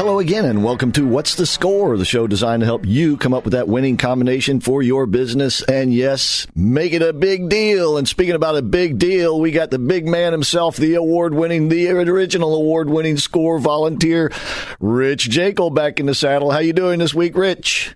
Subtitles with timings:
[0.00, 3.34] Hello again, and welcome to What's the Score, the show designed to help you come
[3.34, 5.60] up with that winning combination for your business.
[5.64, 7.98] And yes, make it a big deal.
[7.98, 11.68] And speaking about a big deal, we got the big man himself, the award winning,
[11.68, 14.32] the original award winning score volunteer,
[14.80, 16.50] Rich Jekyll, back in the saddle.
[16.50, 17.94] How you doing this week, Rich?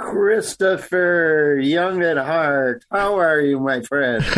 [0.00, 2.84] Christopher, young at heart.
[2.90, 4.24] How are you, my friend?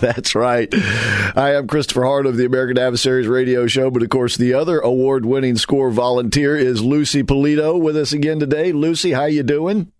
[0.00, 0.68] That's right.
[0.74, 4.80] I am Christopher Hart of the American Adversaries radio show, but of course, the other
[4.80, 8.72] award-winning score volunteer is Lucy Polito with us again today.
[8.72, 9.92] Lucy, how you doing?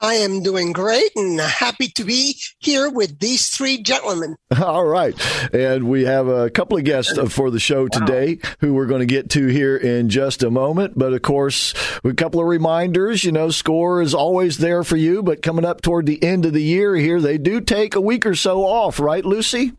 [0.00, 4.36] I am doing great and happy to be here with these three gentlemen.
[4.62, 5.14] All right.
[5.52, 8.50] And we have a couple of guests for the show today wow.
[8.60, 10.96] who we're going to get to here in just a moment.
[10.96, 13.24] But of course, a couple of reminders.
[13.24, 16.52] You know, score is always there for you, but coming up toward the end of
[16.52, 19.72] the year here, they do take a week or so off, right, Lucy?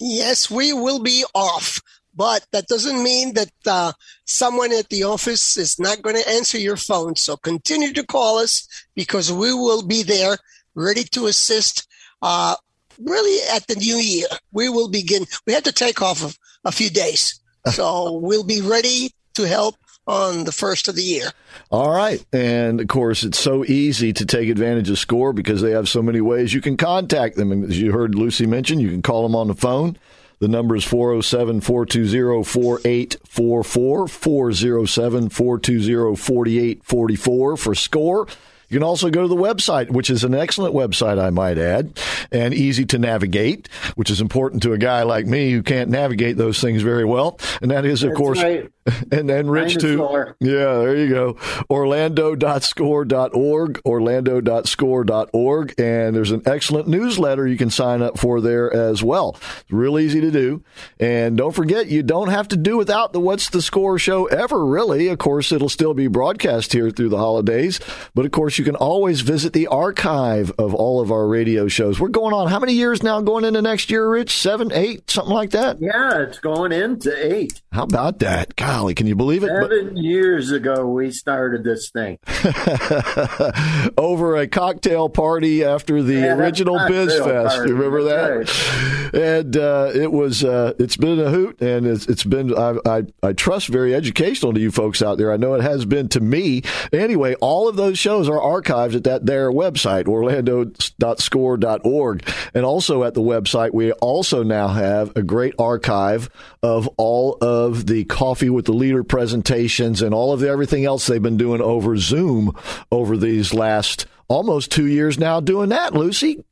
[0.00, 1.80] Yes, we will be off.
[2.20, 3.92] But that doesn't mean that uh,
[4.26, 7.16] someone at the office is not going to answer your phone.
[7.16, 10.36] So continue to call us because we will be there
[10.74, 11.88] ready to assist.
[12.20, 12.56] Uh,
[13.02, 15.24] really at the new year, we will begin.
[15.46, 17.40] We had to take off of a few days.
[17.72, 19.76] So we'll be ready to help
[20.06, 21.30] on the first of the year.
[21.70, 22.24] All right.
[22.32, 26.02] And of course, it's so easy to take advantage of SCORE because they have so
[26.02, 27.52] many ways you can contact them.
[27.52, 29.98] And as you heard Lucy mention, you can call them on the phone.
[30.40, 38.26] The number is 407 420 4844, 407 420 4844 for SCORE.
[38.70, 41.98] You can also go to the website, which is an excellent website, I might add,
[42.30, 46.36] and easy to navigate, which is important to a guy like me who can't navigate
[46.36, 47.40] those things very well.
[47.60, 48.70] And that is, of That's course, right.
[49.12, 50.08] and then Rich too.
[50.38, 51.36] Yeah, there you go.
[51.68, 55.74] Orlando.score.org, orlando.score.org.
[55.78, 59.36] And there's an excellent newsletter you can sign up for there as well.
[59.60, 60.62] It's real easy to do.
[60.98, 64.64] And don't forget, you don't have to do without the What's the Score show ever,
[64.64, 65.08] really.
[65.08, 67.80] Of course, it'll still be broadcast here through the holidays.
[68.14, 71.98] But of course, you can always visit the archive of all of our radio shows.
[71.98, 74.36] We're going on how many years now going into next year, Rich?
[74.36, 75.80] Seven, eight, something like that?
[75.80, 77.62] Yeah, it's going into eight.
[77.72, 78.56] How about that?
[78.56, 79.46] Golly, can you believe it?
[79.46, 82.18] Seven but, years ago, we started this thing.
[83.96, 87.56] Over a cocktail party after the yeah, original Biz Fest.
[87.56, 87.72] Party.
[87.72, 89.12] Remember that?
[89.12, 89.14] Right.
[89.14, 93.02] And uh, it was, uh, it's been a hoot, and it's, it's been, I, I,
[93.22, 95.32] I trust, very educational to you folks out there.
[95.32, 96.62] I know it has been to me.
[96.92, 102.28] Anyway, all of those shows are archived at that their website, orlando.score.org.
[102.54, 106.30] And also at the website, we also now have a great archive
[106.62, 111.06] of all of the Coffee with the Leader presentations and all of the, everything else
[111.06, 112.56] they've been doing over Zoom
[112.90, 116.44] over these last almost two years now doing that, Lucy.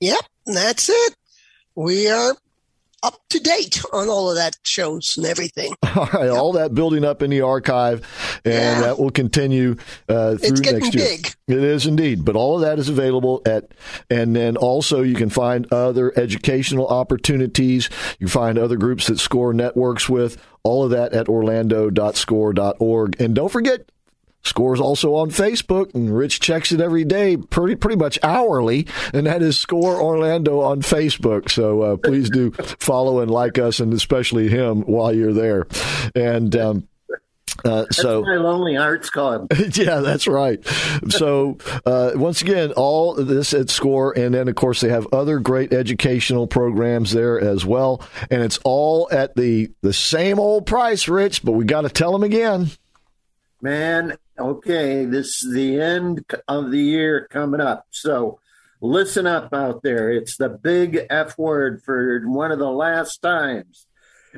[0.00, 1.14] Yep, that's it.
[1.74, 2.34] We are
[3.02, 5.74] up to date on all of that shows and everything.
[5.96, 6.32] All right, yep.
[6.32, 8.06] all that building up in the archive,
[8.44, 8.80] and yeah.
[8.80, 9.76] that will continue
[10.08, 11.04] uh, through next year.
[11.04, 11.34] Big.
[11.48, 13.72] It is indeed, but all of that is available at,
[14.08, 17.90] and then also you can find other educational opportunities.
[18.18, 20.42] You find other groups that Score networks with.
[20.64, 23.90] All of that at orlando.score.org, and don't forget
[24.44, 29.26] Scores also on Facebook, and Rich checks it every day, pretty pretty much hourly, and
[29.26, 31.50] that is Score Orlando on Facebook.
[31.50, 35.66] So uh, please do follow and like us, and especially him while you're there.
[36.14, 36.88] And um,
[37.64, 39.52] uh, so my lonely hearts club.
[39.74, 40.64] yeah, that's right.
[41.08, 45.38] So uh, once again, all this at Score, and then of course they have other
[45.38, 51.06] great educational programs there as well, and it's all at the the same old price,
[51.08, 51.44] Rich.
[51.44, 52.70] But we got to tell them again.
[53.60, 57.86] Man, okay, this is the end of the year coming up.
[57.90, 58.38] So
[58.80, 60.10] listen up out there.
[60.10, 63.86] It's the big F word for one of the last times.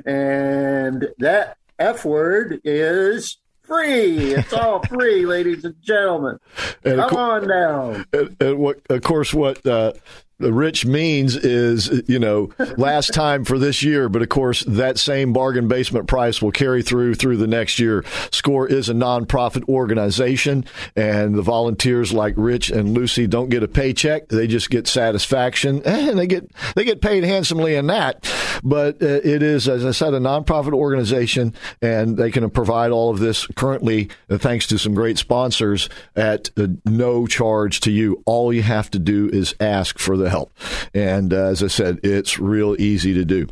[0.05, 4.33] And that F word is free.
[4.33, 6.39] It's all free, ladies and gentlemen.
[6.83, 8.05] And Come co- on down.
[8.13, 9.93] And, and, what, of course, what uh,
[10.39, 15.31] Rich means is, you know, last time for this year, but of course that same
[15.31, 18.03] bargain basement price will carry through through the next year.
[18.31, 20.65] SCORE is a nonprofit organization,
[20.95, 25.81] and the volunteers like Rich and Lucy don't get a paycheck; they just get satisfaction,
[25.85, 28.29] and they get they get paid handsomely in that.
[28.61, 33.09] But uh, it is, as I said, a nonprofit organization, and they can provide all
[33.09, 38.21] of this currently uh, thanks to some great sponsors at uh, no charge to you.
[38.25, 40.51] All you have to do is ask for the help.
[40.93, 43.47] And uh, as I said, it's real easy to do.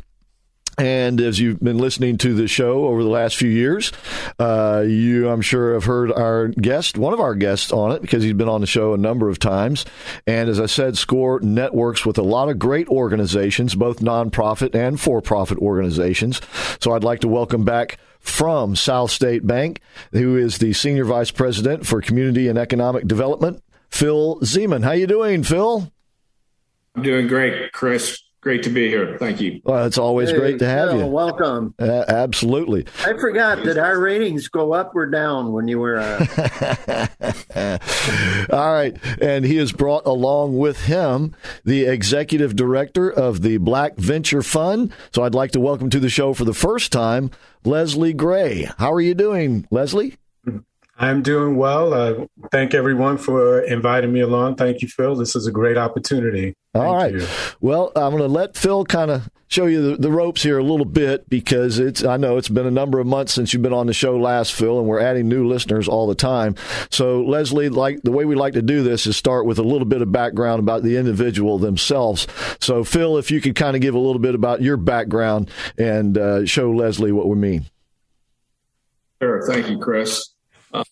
[0.76, 3.92] And as you've been listening to the show over the last few years,
[4.40, 8.24] uh, you, I'm sure, have heard our guest, one of our guests on it, because
[8.24, 9.84] he's been on the show a number of times.
[10.26, 14.98] And as I said, SCORE networks with a lot of great organizations, both nonprofit and
[14.98, 16.40] for profit organizations.
[16.80, 19.80] So I'd like to welcome back from South State Bank,
[20.12, 24.82] who is the Senior Vice President for Community and Economic Development, Phil Zeman.
[24.82, 25.92] How you doing, Phil?
[26.94, 28.20] I'm doing great, Chris.
[28.40, 29.16] Great to be here.
[29.18, 29.62] Thank you.
[29.64, 31.06] Well, it's always hey, great to have Phil, you.
[31.06, 31.74] Welcome.
[31.78, 32.84] Uh, absolutely.
[33.00, 35.96] I forgot that our ratings go up or down when you were.
[35.96, 37.06] Uh...
[38.52, 43.96] All right, and he has brought along with him the executive director of the Black
[43.96, 44.92] Venture Fund.
[45.14, 47.30] So I'd like to welcome to the show for the first time
[47.64, 48.68] Leslie Gray.
[48.76, 50.18] How are you doing, Leslie?
[50.98, 51.94] I'm doing well.
[51.94, 54.56] Uh, thank everyone for inviting me along.
[54.56, 55.16] Thank you, Phil.
[55.16, 56.54] This is a great opportunity.
[56.74, 57.12] Thank All right.
[57.12, 57.26] You.
[57.60, 60.62] Well, I'm going to let Phil kind of show you the, the, ropes here a
[60.64, 63.72] little bit because it's I know it's been a number of months since you've been
[63.72, 66.56] on the show last, Phil, and we're adding new listeners all the time.
[66.90, 69.84] So, Leslie, like the way we like to do this is start with a little
[69.84, 72.26] bit of background about the individual themselves.
[72.58, 76.18] So, Phil, if you could kind of give a little bit about your background and
[76.18, 77.66] uh, show Leslie what we mean.
[79.22, 79.46] Sure.
[79.46, 80.30] Thank you, Chris.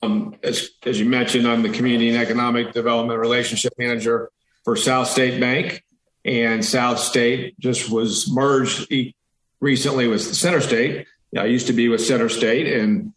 [0.00, 4.30] Um, as, as you mentioned, I'm the Community and Economic Development Relationship Manager
[4.64, 5.84] for South State Bank.
[6.24, 8.92] And South State just was merged
[9.60, 11.06] recently with Center State.
[11.36, 13.12] I used to be with Center State, and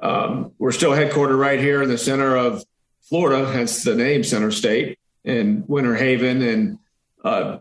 [0.00, 2.64] um, we're still headquartered right here in the center of
[3.02, 6.42] Florida, hence the name Center State in Winter Haven.
[6.42, 6.78] And
[7.24, 7.58] uh,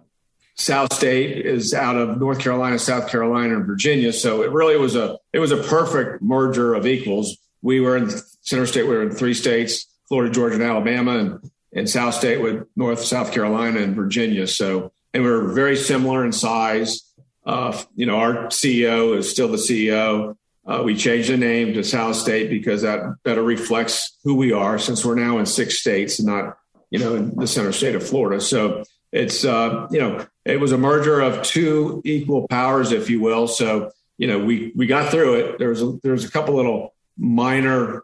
[0.54, 4.14] South State is out of North Carolina, South Carolina, and Virginia.
[4.14, 7.38] So it really was a it was a perfect merger of equals.
[7.62, 8.12] We were in
[8.42, 12.42] Center State, we were in three states Florida, Georgia, and Alabama, and, and South State
[12.42, 14.48] with North, South Carolina, and Virginia.
[14.48, 17.02] So, and we are very similar in size.
[17.46, 20.36] Uh, you know, our CEO is still the CEO.
[20.66, 24.80] Uh, we changed the name to South State because that better reflects who we are
[24.80, 26.58] since we're now in six states and not,
[26.90, 28.42] you know, in the center state of Florida.
[28.42, 33.20] So it's, uh, you know, it was a merger of two equal powers, if you
[33.20, 33.48] will.
[33.48, 35.60] So, you know, we, we got through it.
[35.60, 38.04] There was a, there was a couple little minor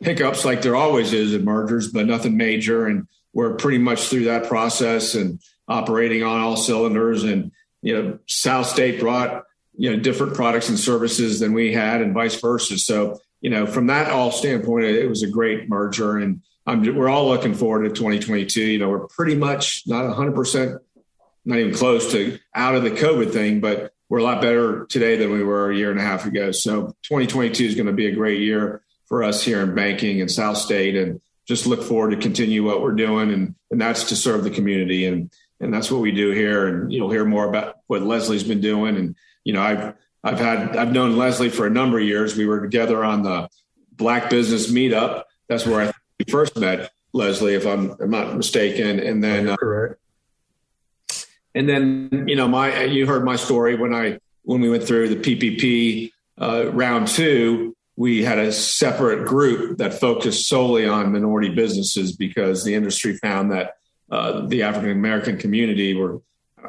[0.00, 2.86] hiccups like there always is in mergers, but nothing major.
[2.86, 7.22] And we're pretty much through that process and operating on all cylinders.
[7.22, 7.52] And,
[7.82, 9.44] you know, South State brought,
[9.76, 12.78] you know, different products and services than we had and vice versa.
[12.78, 16.18] So, you know, from that all standpoint, it was a great merger.
[16.18, 18.62] And I'm, we're all looking forward to 2022.
[18.62, 20.78] You know, we're pretty much not 100%,
[21.44, 25.16] not even close to out of the COVID thing, but we're a lot better today
[25.16, 26.50] than we were a year and a half ago.
[26.50, 30.30] So 2022 is going to be a great year for us here in banking and
[30.30, 34.16] South State, and just look forward to continue what we're doing, and and that's to
[34.16, 35.30] serve the community, and
[35.60, 36.66] and that's what we do here.
[36.66, 40.76] And you'll hear more about what Leslie's been doing, and you know I've I've had
[40.76, 42.36] I've known Leslie for a number of years.
[42.36, 43.50] We were together on the
[43.92, 45.24] Black Business Meetup.
[45.48, 49.96] That's where I first met Leslie, if I'm, I'm not mistaken, and then uh, correct.
[51.54, 55.08] And then you know my you heard my story when I when we went through
[55.08, 61.50] the PPP uh, round two we had a separate group that focused solely on minority
[61.50, 63.76] businesses because the industry found that
[64.10, 66.22] uh, the African American community were,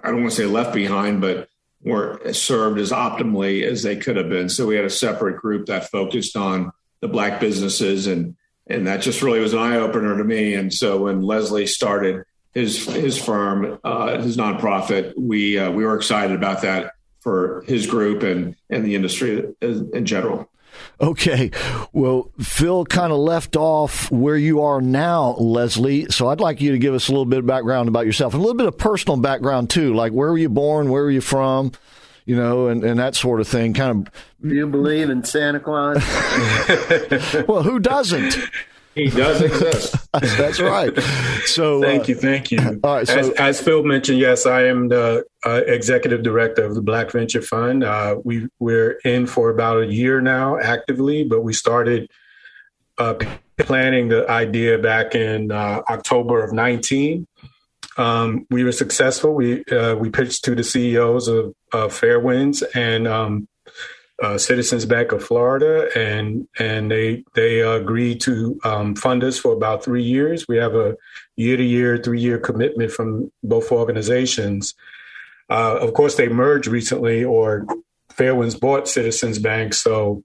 [0.04, 1.48] I don't want to say left behind, but
[1.86, 4.50] weren't served as optimally as they could have been.
[4.50, 8.36] So we had a separate group that focused on the black businesses and
[8.68, 10.54] and that just really was an eye opener to me.
[10.56, 15.96] And so when Leslie started his his firm, uh, his nonprofit, we uh, we were
[15.96, 20.51] excited about that for his group and and the industry in general.
[21.02, 21.50] Okay.
[21.94, 26.06] Well, Phil kind of left off where you are now, Leslie.
[26.12, 28.38] So I'd like you to give us a little bit of background about yourself a
[28.38, 29.96] little bit of personal background too.
[29.96, 30.92] Like where were you born?
[30.92, 31.72] Where were you from?
[32.26, 33.74] You know, and, and that sort of thing.
[33.74, 34.14] Kind of.
[34.48, 35.98] Do you believe in Santa Claus?
[37.48, 38.38] well, who doesn't?
[38.96, 39.96] He does exist.
[40.14, 40.98] That's right.
[41.46, 42.80] So thank uh, you, thank you.
[42.84, 43.08] All right.
[43.08, 47.12] So, as, as, Phil mentioned, yes, I am the uh, executive director of the Black
[47.12, 47.84] Venture Fund.
[47.84, 52.10] Uh, we we're in for about a year now actively, but we started
[52.98, 53.16] uh,
[53.58, 57.26] planning the idea back in uh, October of 19.
[57.98, 59.34] um, we were successful.
[59.34, 63.48] We uh, we pitched to the CEOs of, of Fairwinds and um,
[64.22, 69.54] uh, Citizens Bank of Florida, and and they they agreed to um, fund us for
[69.54, 70.48] about three years.
[70.48, 70.96] We have a
[71.36, 74.76] year to year, three year commitment from both organizations.
[75.50, 77.66] Uh, of course, they merged recently, or
[78.14, 80.24] Fairwinds bought Citizens Bank, so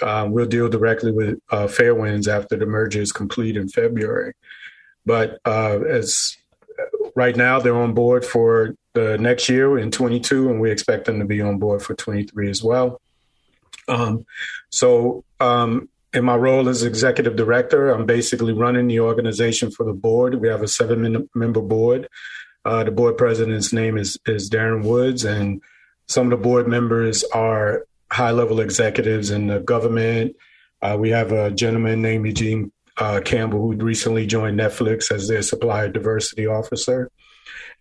[0.00, 4.34] uh, we'll deal directly with uh, Fairwinds after the merger is complete in February.
[5.04, 6.36] But uh, as
[7.16, 11.18] right now, they're on board for the next year in 22, and we expect them
[11.18, 13.00] to be on board for 23 as well.
[13.88, 14.24] Um,
[14.70, 19.92] so, um, in my role as executive director, I'm basically running the organization for the
[19.92, 20.40] board.
[20.40, 22.08] We have a seven member board.
[22.64, 25.60] Uh, the board president's name is, is Darren Woods, and
[26.06, 30.36] some of the board members are high level executives in the government.
[30.80, 35.42] Uh, we have a gentleman named Eugene uh, Campbell who recently joined Netflix as their
[35.42, 37.10] supplier diversity officer.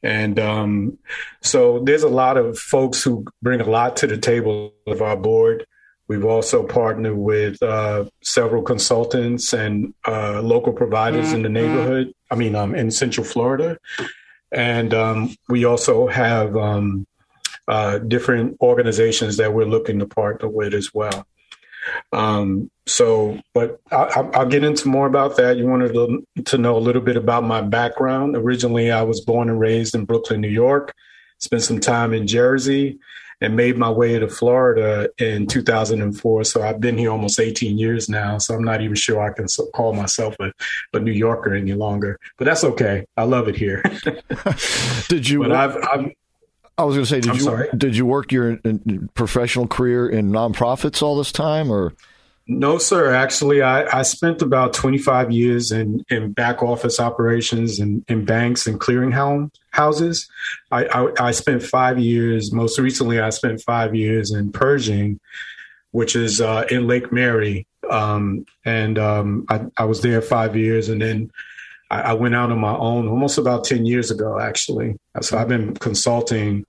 [0.01, 0.97] And um,
[1.41, 5.15] so there's a lot of folks who bring a lot to the table of our
[5.15, 5.65] board.
[6.07, 11.53] We've also partnered with uh, several consultants and uh, local providers in the mm-hmm.
[11.53, 12.13] neighborhood.
[12.29, 13.77] I mean, um, in Central Florida,
[14.51, 17.07] and um, we also have um,
[17.67, 21.25] uh, different organizations that we're looking to partner with as well.
[22.11, 25.57] Um, so, but I, will get into more about that.
[25.57, 28.35] You wanted to, to know a little bit about my background.
[28.35, 30.93] Originally, I was born and raised in Brooklyn, New York.
[31.39, 32.99] Spent some time in Jersey,
[33.41, 36.43] and made my way to Florida in 2004.
[36.43, 38.37] So I've been here almost 18 years now.
[38.37, 40.51] So I'm not even sure I can call myself a,
[40.93, 42.19] a New Yorker any longer.
[42.37, 43.05] But that's okay.
[43.17, 43.83] I love it here.
[45.07, 45.39] Did you?
[45.39, 46.11] But I've, I've
[46.77, 47.69] I was going to say, did I'm you sorry?
[47.77, 48.73] did you work your uh,
[49.13, 51.93] professional career in nonprofits all this time, or?
[52.45, 53.13] No, sir.
[53.13, 58.25] Actually, I, I spent about 25 years in, in back office operations and in, in
[58.25, 59.13] banks and clearing
[59.71, 60.29] houses.
[60.69, 62.51] I, I, I spent five years.
[62.51, 65.21] Most recently, I spent five years in Pershing,
[65.91, 70.89] which is uh, in Lake Mary, um, and um, I, I was there five years,
[70.89, 71.31] and then
[71.89, 74.99] I, I went out on my own almost about 10 years ago, actually.
[75.21, 76.65] So I've been consulting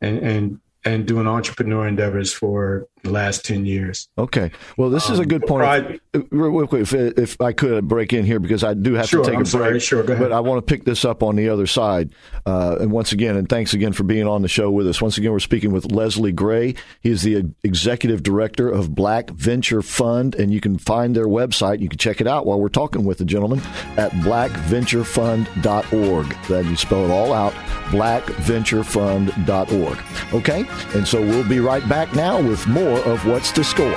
[0.00, 4.08] and, and and doing entrepreneur endeavors for the last 10 years.
[4.18, 4.50] Okay.
[4.76, 6.00] Well, this is a good point.
[6.14, 9.22] Um, real quick, if, if, I could break in here, because I do have sure,
[9.22, 9.82] to take I'm a sorry, break.
[9.82, 10.28] Sure, go ahead.
[10.28, 12.12] But I want to pick this up on the other side.
[12.44, 15.00] Uh, and once again, and thanks again for being on the show with us.
[15.00, 16.74] Once again, we're speaking with Leslie Gray.
[17.00, 21.80] He is the executive director of Black Venture Fund, and you can find their website.
[21.80, 23.60] You can check it out while we're talking with the gentleman
[23.96, 26.36] at blackventurefund.org.
[26.48, 27.52] That you spell it all out,
[27.90, 29.98] blackventurefund.org.
[30.34, 30.64] Okay?
[30.94, 33.94] And so we'll be right back now with more of What's the Score.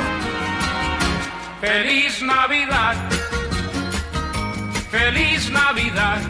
[1.61, 2.97] Feliz Navidad.
[4.89, 6.21] Feliz Navidad.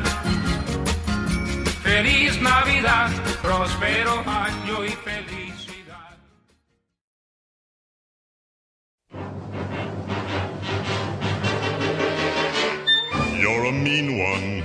[1.83, 3.11] Feliz Navidad.
[3.41, 6.17] Prospero año y felicidad.
[13.39, 14.63] You're a mean one,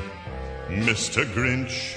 [0.69, 1.25] Mr.
[1.35, 1.96] Grinch.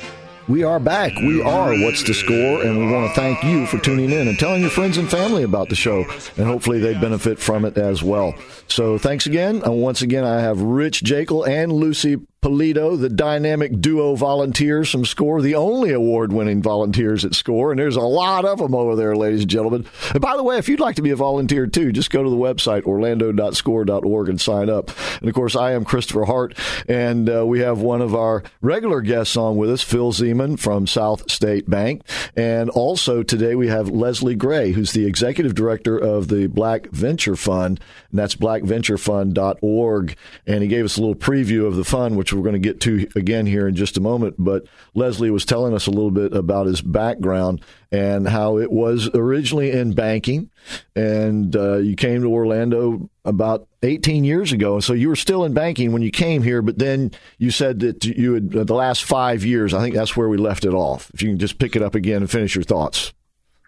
[0.49, 1.15] We are back.
[1.15, 4.39] We are What's the Score, and we want to thank you for tuning in and
[4.39, 6.05] telling your friends and family about the show,
[6.37, 8.33] and hopefully they benefit from it as well.
[8.67, 9.61] So thanks again.
[9.61, 15.03] And once again, I have Rich Jekyll and Lucy Polito, the dynamic duo volunteers from
[15.03, 17.71] SCORE, the only award winning volunteers at SCORE.
[17.71, 19.85] And there's a lot of them over there, ladies and gentlemen.
[20.11, 22.29] And by the way, if you'd like to be a volunteer too, just go to
[22.29, 24.89] the website, orlando.score.org, and sign up.
[25.19, 29.01] And of course, I am Christopher Hart, and uh, we have one of our regular
[29.01, 32.03] guests on with us, Phil Zeman from South State Bank.
[32.37, 37.35] And also today we have Leslie Gray, who's the executive director of the Black Venture
[37.35, 37.81] Fund,
[38.11, 40.15] and that's blackventurefund.org.
[40.47, 42.81] And he gave us a little preview of the fund, which we're going to get
[42.81, 44.35] to again here in just a moment.
[44.37, 47.61] But Leslie was telling us a little bit about his background
[47.91, 50.49] and how it was originally in banking,
[50.95, 54.79] and uh, you came to Orlando about 18 years ago.
[54.79, 58.05] So you were still in banking when you came here, but then you said that
[58.05, 59.73] you had the last five years.
[59.73, 61.09] I think that's where we left it off.
[61.13, 63.13] If you can just pick it up again and finish your thoughts.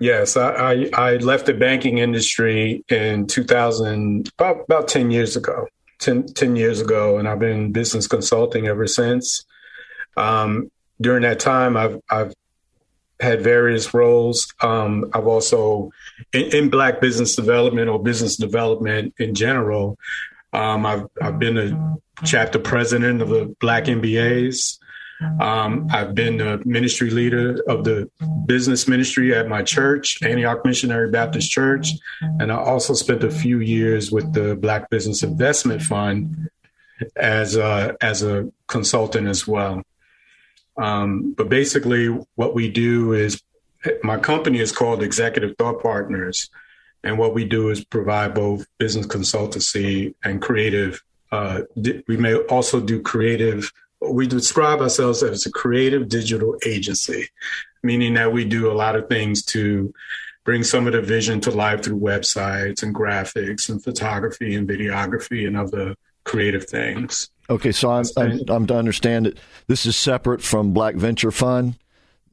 [0.01, 5.67] Yes, I, I, I left the banking industry in 2000, about, about 10 years ago.
[6.00, 9.46] 10, 10 years ago, and I've been business consulting ever since.
[10.17, 12.34] Um, during that time, I've, I've
[13.20, 14.51] had various roles.
[14.62, 15.91] Um, I've also
[16.34, 20.00] in, in, Black business development or business development in general.
[20.51, 24.79] Um, I've, I've been a chapter president of the Black MBAs.
[25.40, 28.10] Um, I've been the ministry leader of the
[28.46, 31.92] business ministry at my church, Antioch Missionary Baptist Church.
[32.22, 36.50] And I also spent a few years with the Black Business Investment Fund
[37.16, 39.82] as a, as a consultant as well.
[40.78, 43.42] Um, but basically, what we do is
[44.04, 46.50] my company is called Executive Thought Partners.
[47.04, 51.01] And what we do is provide both business consultancy and creative.
[51.32, 51.62] Uh,
[52.08, 53.72] we may also do creative.
[54.01, 57.27] We describe ourselves as a creative digital agency,
[57.84, 59.93] meaning that we do a lot of things to
[60.43, 65.46] bring some of the vision to life through websites and graphics and photography and videography
[65.46, 67.29] and other creative things.
[67.50, 69.38] Okay, so I'm, I'm, I'm to understand it.
[69.67, 71.77] This is separate from Black Venture Fund.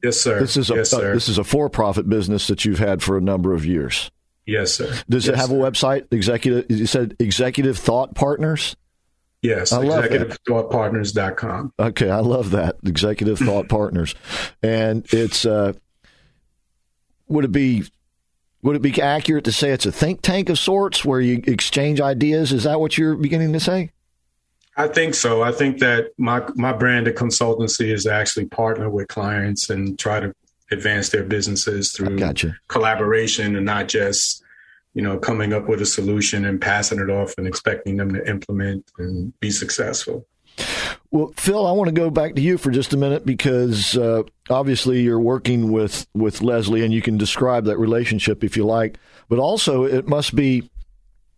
[0.01, 0.39] Yes, sir.
[0.39, 3.21] This is a yes, uh, this is a for-profit business that you've had for a
[3.21, 4.09] number of years.
[4.45, 4.87] Yes, sir.
[5.09, 5.55] Does yes, it have sir.
[5.55, 6.07] a website?
[6.11, 6.65] Executive.
[6.71, 8.75] You said Executive Thought Partners.
[9.41, 11.73] Yes, I love executive.partners.com.
[11.79, 12.75] Okay, I love that.
[12.85, 14.13] Executive Thought Partners,
[14.61, 15.73] and it's uh,
[17.27, 17.85] would it be
[18.61, 22.01] would it be accurate to say it's a think tank of sorts where you exchange
[22.01, 22.51] ideas?
[22.51, 23.91] Is that what you're beginning to say?
[24.75, 25.41] I think so.
[25.41, 29.97] I think that my my brand of consultancy is to actually partner with clients and
[29.97, 30.33] try to
[30.71, 32.55] advance their businesses through gotcha.
[32.67, 34.43] collaboration and not just
[34.93, 38.29] you know coming up with a solution and passing it off and expecting them to
[38.29, 40.25] implement and be successful.
[41.11, 44.23] Well, Phil, I want to go back to you for just a minute because uh,
[44.49, 48.99] obviously you're working with with Leslie, and you can describe that relationship if you like.
[49.27, 50.69] But also, it must be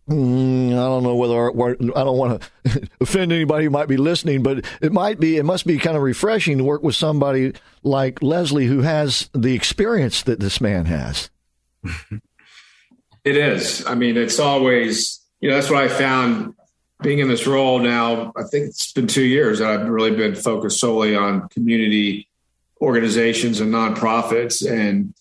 [0.08, 4.42] Mm, I don't know whether I don't want to offend anybody who might be listening,
[4.42, 5.36] but it might be.
[5.36, 7.52] It must be kind of refreshing to work with somebody
[7.84, 11.30] like Leslie who has the experience that this man has.
[13.24, 13.86] It is.
[13.86, 16.54] I mean, it's always you know that's what I found
[17.02, 18.32] being in this role now.
[18.36, 22.28] I think it's been two years that I've really been focused solely on community
[22.80, 25.14] organizations and nonprofits, and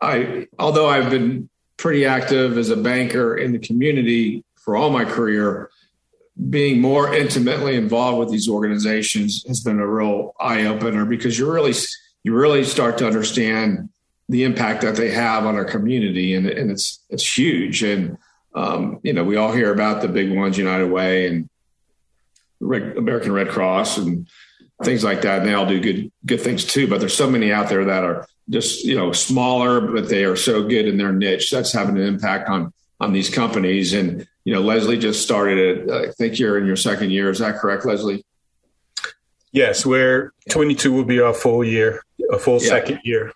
[0.00, 5.04] I although I've been pretty active as a banker in the community for all my
[5.04, 5.70] career.
[6.48, 11.50] Being more intimately involved with these organizations has been a real eye opener because you
[11.50, 11.74] really
[12.22, 13.90] you really start to understand
[14.30, 17.82] the impact that they have on our community, and, and it's it's huge.
[17.82, 18.16] And
[18.54, 21.48] um, you know, we all hear about the big ones, United Way and
[22.60, 24.28] Red, American Red Cross, and
[24.84, 25.40] things like that.
[25.40, 26.86] And they all do good good things too.
[26.86, 30.36] But there's so many out there that are just you know smaller, but they are
[30.36, 31.50] so good in their niche.
[31.50, 33.92] That's having an impact on on these companies.
[33.92, 35.90] And you know, Leslie just started it.
[35.90, 37.30] I think you're in your second year.
[37.30, 38.24] Is that correct, Leslie?
[39.50, 42.68] Yes, we're 22 will be our full year, a full yeah.
[42.68, 43.32] second year.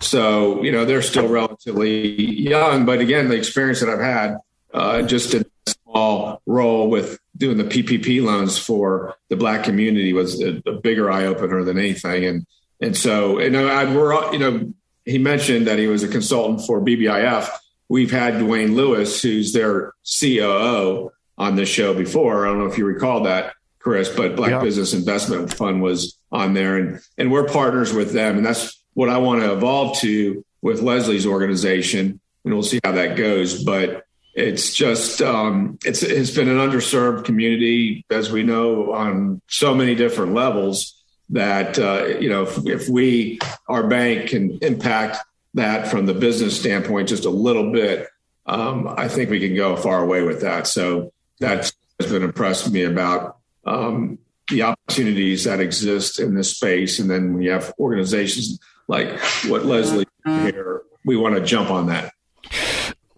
[0.00, 4.36] So you know they're still relatively young, but again, the experience that I've had
[4.72, 10.12] uh, just in a small role with doing the PPP loans for the Black community
[10.12, 12.24] was a, a bigger eye opener than anything.
[12.24, 12.46] And
[12.80, 14.72] and so, you know, I, we're, you know,
[15.04, 17.48] he mentioned that he was a consultant for BBIF.
[17.88, 22.46] We've had Dwayne Lewis, who's their COO, on this show before.
[22.46, 24.60] I don't know if you recall that, Chris, but Black yeah.
[24.60, 29.08] Business Investment Fund was on there, and and we're partners with them, and that's what
[29.08, 33.62] I want to evolve to with Leslie's organization, and we'll see how that goes.
[33.62, 39.72] But it's just um, it's it's been an underserved community, as we know, on so
[39.72, 45.18] many different levels that uh, you know if, if, we our bank can impact
[45.54, 48.08] that from the business standpoint just a little bit
[48.46, 52.70] um, i think we can go far away with that so that has been impressed
[52.70, 57.74] me about um, the opportunities that exist in this space and then when you have
[57.78, 62.12] organizations like what leslie here we want to jump on that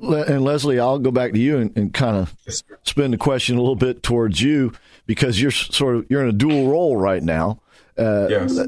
[0.03, 2.35] and Leslie, I'll go back to you and, and kind of
[2.83, 4.73] spin the question a little bit towards you
[5.07, 7.61] because you're sort of you're in a dual role right now.
[7.99, 8.59] Uh, yes.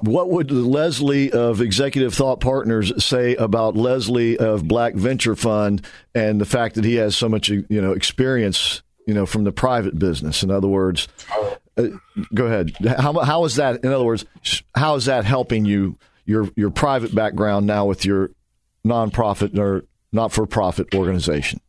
[0.00, 6.40] What would Leslie of Executive Thought Partners say about Leslie of Black Venture Fund and
[6.40, 9.98] the fact that he has so much, you know, experience, you know, from the private
[9.98, 10.42] business?
[10.42, 11.08] In other words,
[11.76, 11.88] uh,
[12.32, 12.74] go ahead.
[12.98, 13.84] How how is that?
[13.84, 14.24] In other words,
[14.74, 15.98] how is that helping you
[16.28, 18.30] your your private background now with your
[18.86, 21.60] nonprofit or not for profit organization?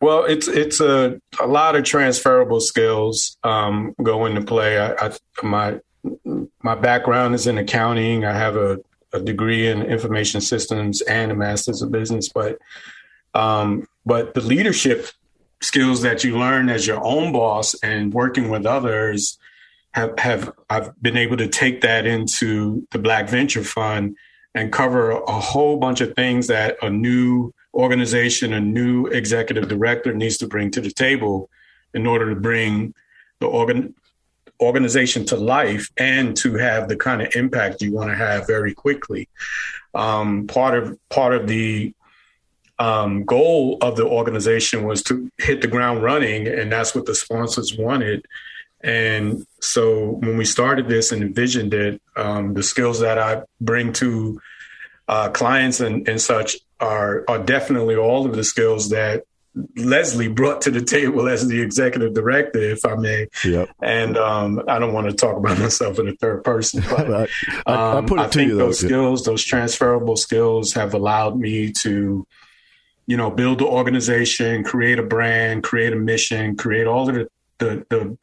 [0.00, 4.78] Well, it's it's a a lot of transferable skills um, go into play.
[4.78, 5.80] I, I, my
[6.62, 8.24] my background is in accounting.
[8.24, 8.78] I have a,
[9.12, 12.28] a, degree in information systems and a master's of business.
[12.28, 12.58] But
[13.34, 15.08] um, but the leadership
[15.60, 19.38] skills that you learn as your own boss and working with others
[19.96, 24.16] have have I've been able to take that into the Black Venture Fund
[24.54, 30.12] and cover a whole bunch of things that a new organization, a new executive director
[30.12, 31.48] needs to bring to the table
[31.94, 32.92] in order to bring
[33.40, 33.94] the organ,
[34.60, 38.74] organization to life and to have the kind of impact you want to have very
[38.74, 39.28] quickly.
[39.94, 41.94] Um, part of part of the
[42.78, 47.14] um, goal of the organization was to hit the ground running, and that's what the
[47.14, 48.26] sponsors wanted.
[48.86, 53.92] And so when we started this and envisioned it, um, the skills that I bring
[53.94, 54.40] to
[55.08, 59.24] uh, clients and, and such are are definitely all of the skills that
[59.76, 63.26] Leslie brought to the table as the executive director, if I may.
[63.44, 63.70] Yep.
[63.82, 67.12] And um, I don't want to talk about myself in the third person, but
[67.66, 68.86] I, I, I put it um, I to think you, those though.
[68.86, 72.24] skills, those transferable skills, have allowed me to,
[73.08, 77.28] you know, build the organization, create a brand, create a mission, create all of the
[77.58, 78.18] the, the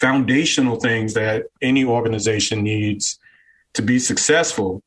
[0.00, 3.18] foundational things that any organization needs
[3.74, 4.82] to be successful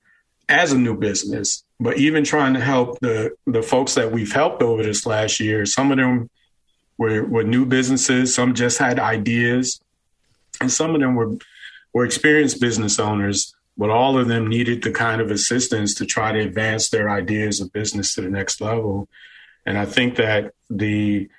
[0.47, 1.63] as a new business.
[1.79, 5.65] But even trying to help the the folks that we've helped over this last year
[5.65, 6.29] some of them
[6.97, 9.79] were, were new businesses some just had ideas
[10.59, 11.37] and some of them were
[11.93, 16.33] were experienced business owners but all of them needed the kind of assistance to try
[16.33, 19.07] to advance their ideas of business to the next level.
[19.65, 21.29] And i think that the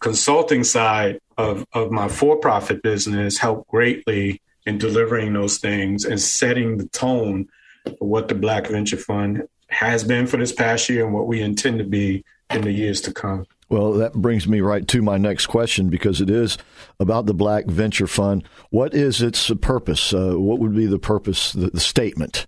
[0.00, 6.78] consulting side of, of my for-profit business helped greatly in delivering those things and setting
[6.78, 7.48] the tone
[7.84, 11.40] for what the black venture fund has been for this past year and what we
[11.40, 13.46] intend to be in the years to come.
[13.68, 16.56] Well, that brings me right to my next question because it is
[17.00, 18.44] about the Black Venture Fund.
[18.70, 20.14] What is its purpose?
[20.14, 22.46] Uh, what would be the purpose, the, the statement?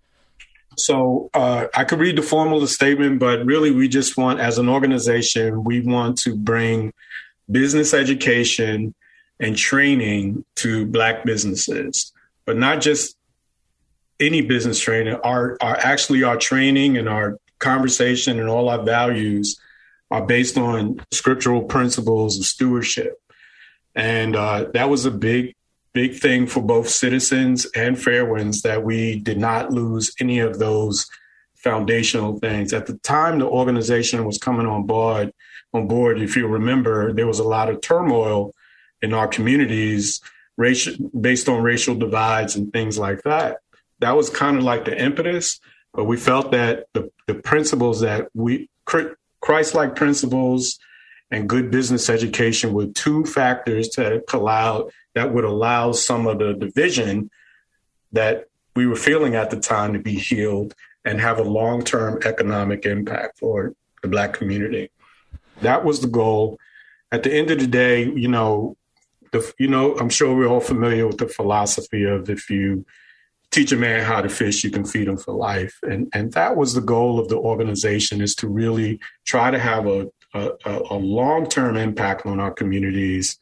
[0.76, 4.68] So uh, I could read the formal statement, but really, we just want, as an
[4.68, 6.92] organization, we want to bring
[7.50, 8.94] business education
[9.40, 12.12] and training to Black businesses,
[12.44, 13.16] but not just
[14.20, 15.14] any business training.
[15.22, 19.58] Our, our actually our training and our conversation and all our values
[20.10, 23.20] are based on scriptural principles of stewardship,
[23.94, 25.54] and uh, that was a big
[25.92, 31.06] big thing for both citizens and Fairwinds that we did not lose any of those
[31.56, 32.72] foundational things.
[32.72, 35.32] At the time the organization was coming on board,
[35.72, 38.54] on board, if you remember, there was a lot of turmoil
[39.02, 40.20] in our communities
[40.56, 43.58] racial, based on racial divides and things like that.
[44.00, 45.60] That was kind of like the impetus,
[45.92, 48.68] but we felt that the, the principles that we,
[49.40, 50.78] Christ-like principles
[51.30, 56.54] and good business education were two factors that allowed that would allow some of the
[56.54, 57.30] division
[58.12, 62.86] that we were feeling at the time to be healed and have a long-term economic
[62.86, 64.90] impact for the black community.
[65.62, 66.58] That was the goal.
[67.10, 68.76] At the end of the day, you know,
[69.32, 72.84] the, you know, I'm sure we're all familiar with the philosophy of if you
[73.50, 75.78] teach a man how to fish, you can feed him for life.
[75.82, 79.86] And and that was the goal of the organization is to really try to have
[79.86, 80.50] a a,
[80.90, 83.38] a long term impact on our communities,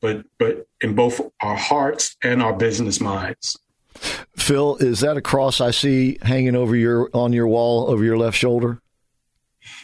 [0.00, 3.58] but but in both our hearts and our business minds.
[4.36, 8.16] Phil, is that a cross I see hanging over your on your wall over your
[8.16, 8.80] left shoulder?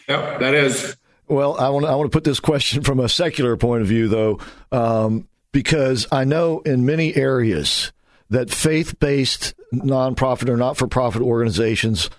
[0.07, 0.95] Yep, that is.
[1.27, 4.07] Well, I want I want to put this question from a secular point of view,
[4.07, 4.39] though,
[4.71, 7.91] um, because I know in many areas
[8.29, 12.09] that faith based nonprofit or not for profit organizations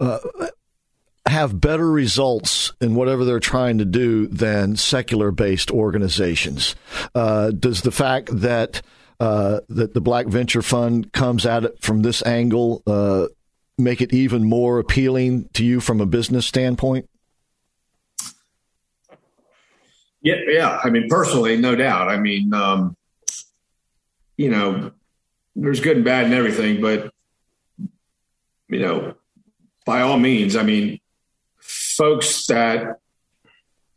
[0.00, 0.18] uh,
[1.26, 6.74] have better results in whatever they're trying to do than secular based organizations.
[7.14, 8.82] Uh, does the fact that
[9.20, 13.26] uh, that the Black Venture Fund comes at it from this angle uh,
[13.78, 17.08] make it even more appealing to you from a business standpoint?
[20.26, 20.80] Yeah, yeah.
[20.82, 22.08] I mean, personally, no doubt.
[22.08, 22.96] I mean, um,
[24.36, 24.90] you know,
[25.54, 27.12] there's good and bad and everything, but
[28.66, 29.14] you know,
[29.84, 30.98] by all means, I mean,
[31.60, 32.98] folks that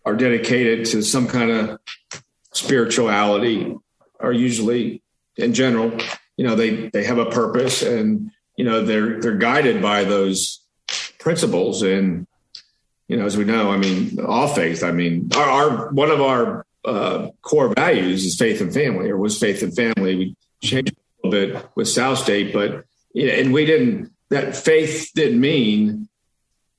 [0.06, 1.80] are dedicated to some kind of
[2.54, 3.76] spirituality
[4.20, 5.02] are usually,
[5.36, 5.98] in general,
[6.38, 10.62] you know, they they have a purpose and you know they're they're guided by those
[11.18, 12.28] principles and
[13.10, 14.84] you know, as we know, I mean, all faith.
[14.84, 19.18] I mean, our, our one of our uh, core values is faith and family, or
[19.18, 20.16] was faith and family.
[20.16, 24.14] We changed a little bit with South State, but and we didn't.
[24.30, 26.08] That faith didn't mean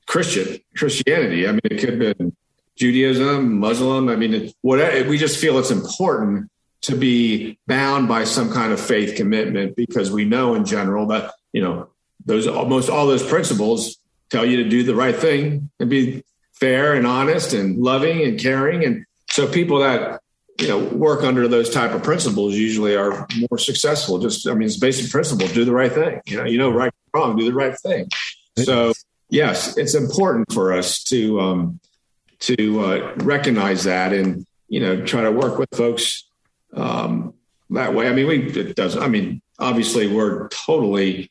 [0.07, 1.49] Christian Christianity.
[1.49, 2.37] I mean, it could have been
[2.77, 4.09] Judaism, Muslim.
[4.09, 5.11] I mean, it, whatever.
[5.11, 6.49] We just feel it's important
[6.83, 11.33] to be bound by some kind of faith commitment because we know in general that
[11.53, 11.89] you know
[12.25, 14.00] those almost all those principles
[14.31, 18.39] tell you to do the right thing and be fair and honest and loving and
[18.39, 18.85] caring.
[18.85, 20.21] And so people that,
[20.61, 24.19] you know, work under those type of principles usually are more successful.
[24.19, 26.21] Just, I mean, it's basic principle, do the right thing.
[26.27, 28.09] You know, you know, right, wrong, do the right thing.
[28.59, 28.93] So
[29.31, 31.81] yes, it's important for us to, um,
[32.41, 36.25] to uh, recognize that and, you know, try to work with folks
[36.75, 37.35] um,
[37.71, 38.09] that way.
[38.09, 41.31] I mean, we, it doesn't, I mean, obviously we're totally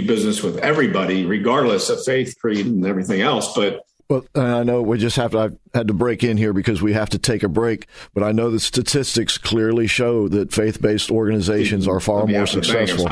[0.00, 3.54] do business with everybody, regardless of faith, creed, and everything else.
[3.54, 5.38] But Well, I know we just have to.
[5.38, 7.86] I've had to break in here because we have to take a break.
[8.14, 13.08] But I know the statistics clearly show that faith-based organizations are far more successful.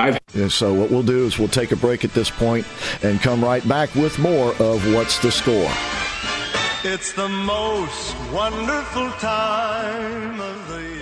[0.51, 2.66] So what we'll do is we'll take a break at this point
[3.03, 5.70] and come right back with more of what's the score.
[6.85, 10.93] It's the most wonderful time of the year.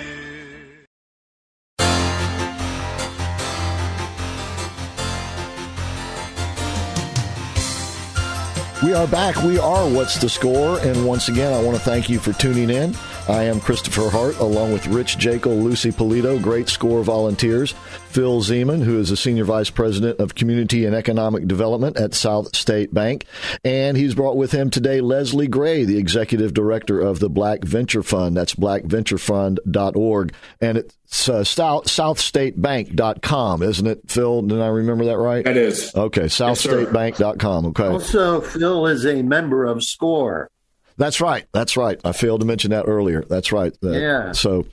[8.82, 9.40] We are back.
[9.44, 10.80] We are What's the Score?
[10.80, 12.96] And once again, I want to thank you for tuning in.
[13.28, 17.76] I am Christopher Hart, along with Rich Jekyll, Lucy Polito, Great Score volunteers,
[18.08, 22.56] Phil Zeman, who is the Senior Vice President of Community and Economic Development at South
[22.56, 23.24] State Bank.
[23.62, 28.02] And he's brought with him today Leslie Gray, the Executive Director of the Black Venture
[28.02, 28.36] Fund.
[28.36, 30.34] That's blackventurefund.org.
[30.60, 34.40] And it's uh, South, southstatebank.com, isn't it, Phil?
[34.42, 35.44] Did I remember that right?
[35.44, 35.94] That is.
[35.94, 37.66] Okay, southstatebank.com.
[37.66, 37.84] Okay.
[37.86, 40.48] Also, Phil is a member of SCORE.
[40.96, 41.44] That's right.
[41.52, 42.00] That's right.
[42.02, 43.24] I failed to mention that earlier.
[43.28, 43.76] That's right.
[43.84, 44.32] Uh, yeah.
[44.32, 44.64] So,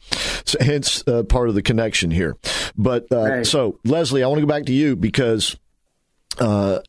[0.46, 2.38] so hence uh, part of the connection here.
[2.78, 3.46] But uh, Right.
[3.46, 5.58] so, Leslie, I want to go back to you because
[6.40, 6.80] uh,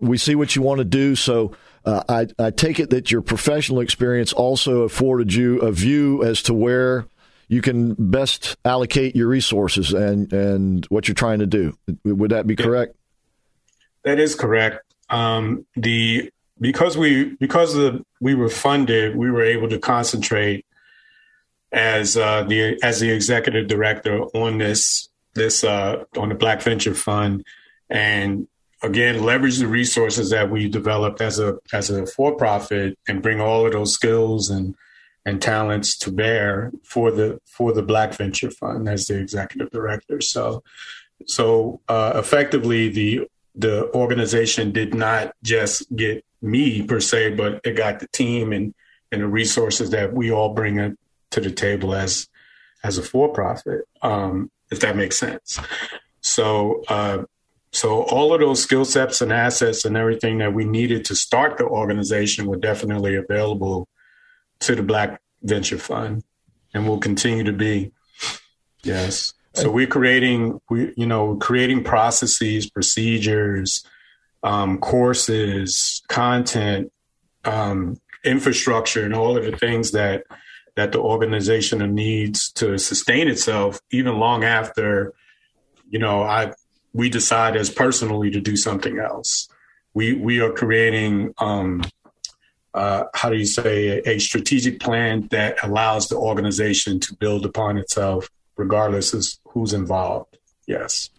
[0.00, 1.16] we see what you want to do.
[1.16, 1.52] So,
[1.86, 6.42] uh, I, I take it that your professional experience also afforded you a view as
[6.42, 7.06] to where
[7.50, 11.76] you can best allocate your resources and, and what you're trying to do.
[12.04, 12.94] Would that be correct?
[14.04, 14.84] That is correct.
[15.10, 20.64] Um, the because we because the we were funded, we were able to concentrate
[21.72, 26.94] as uh, the as the executive director on this this uh, on the Black Venture
[26.94, 27.44] Fund,
[27.90, 28.46] and
[28.80, 33.40] again leverage the resources that we developed as a as a for profit and bring
[33.40, 34.76] all of those skills and
[35.26, 40.20] and talents to bear for the for the Black Venture Fund as the executive director.
[40.20, 40.62] So
[41.26, 47.72] so uh, effectively the the organization did not just get me per se, but it
[47.72, 48.74] got the team and
[49.12, 50.96] and the resources that we all bring
[51.30, 52.28] to the table as
[52.82, 55.58] as a for profit, um, if that makes sense.
[56.22, 57.24] So uh,
[57.72, 61.58] so all of those skill sets and assets and everything that we needed to start
[61.58, 63.86] the organization were definitely available
[64.60, 66.22] to the Black Venture Fund,
[66.74, 67.92] and will continue to be.
[68.82, 69.34] Yes.
[69.54, 73.84] So we're creating, we you know, creating processes, procedures,
[74.42, 76.92] um, courses, content,
[77.44, 80.24] um, infrastructure, and all of the things that
[80.76, 85.12] that the organization needs to sustain itself, even long after,
[85.88, 86.52] you know, I
[86.92, 89.48] we decide as personally to do something else.
[89.94, 91.34] We we are creating.
[91.38, 91.82] Um,
[92.74, 97.76] uh, how do you say a, strategic plan that allows the organization to build upon
[97.78, 98.28] itself
[98.60, 100.38] regardless of who's involved.
[100.66, 101.10] Yes.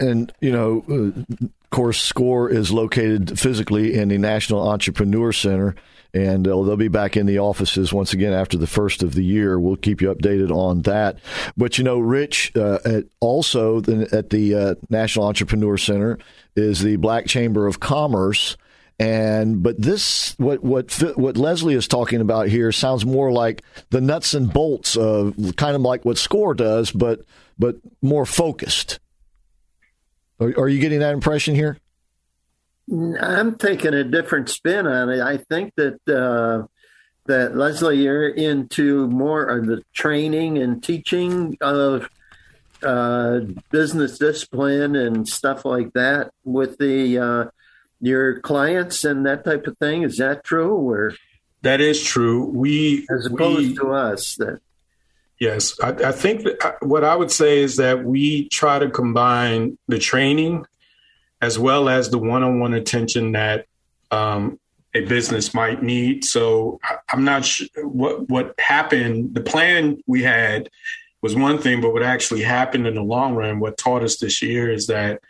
[0.00, 5.76] And, you know, uh, of course, SCORE is located physically in the National Entrepreneur Center,
[6.12, 9.24] and uh, they'll be back in the offices once again after the first of the
[9.24, 9.60] year.
[9.60, 11.18] We'll keep you updated on that.
[11.56, 16.18] But, you know, Rich, uh, at also at the uh, National Entrepreneur Center
[16.56, 18.56] is the Black Chamber of Commerce.
[18.98, 24.00] And but this what what what Leslie is talking about here sounds more like the
[24.00, 27.20] nuts and bolts of kind of like what Score does, but
[27.58, 28.98] but more focused.
[30.40, 31.78] Are, are you getting that impression here?
[33.20, 35.20] I'm taking a different spin on it.
[35.20, 36.66] I think that uh,
[37.26, 42.08] that Leslie, you're into more of the training and teaching of
[42.82, 47.44] uh, business discipline and stuff like that with the uh,
[48.00, 50.02] your clients and that type of thing.
[50.02, 50.74] Is that true?
[50.74, 51.14] Or
[51.62, 52.44] that is true.
[52.44, 54.60] We as opposed we, to us that.
[55.40, 59.78] Yes, I, I think that what I would say is that we try to combine
[59.86, 60.66] the training
[61.40, 63.66] as well as the one-on-one attention that
[64.10, 64.58] um,
[64.94, 66.24] a business might need.
[66.24, 69.34] So I, I'm not sure what what happened.
[69.34, 70.70] The plan we had
[71.22, 74.42] was one thing, but what actually happened in the long run, what taught us this
[74.42, 75.20] year is that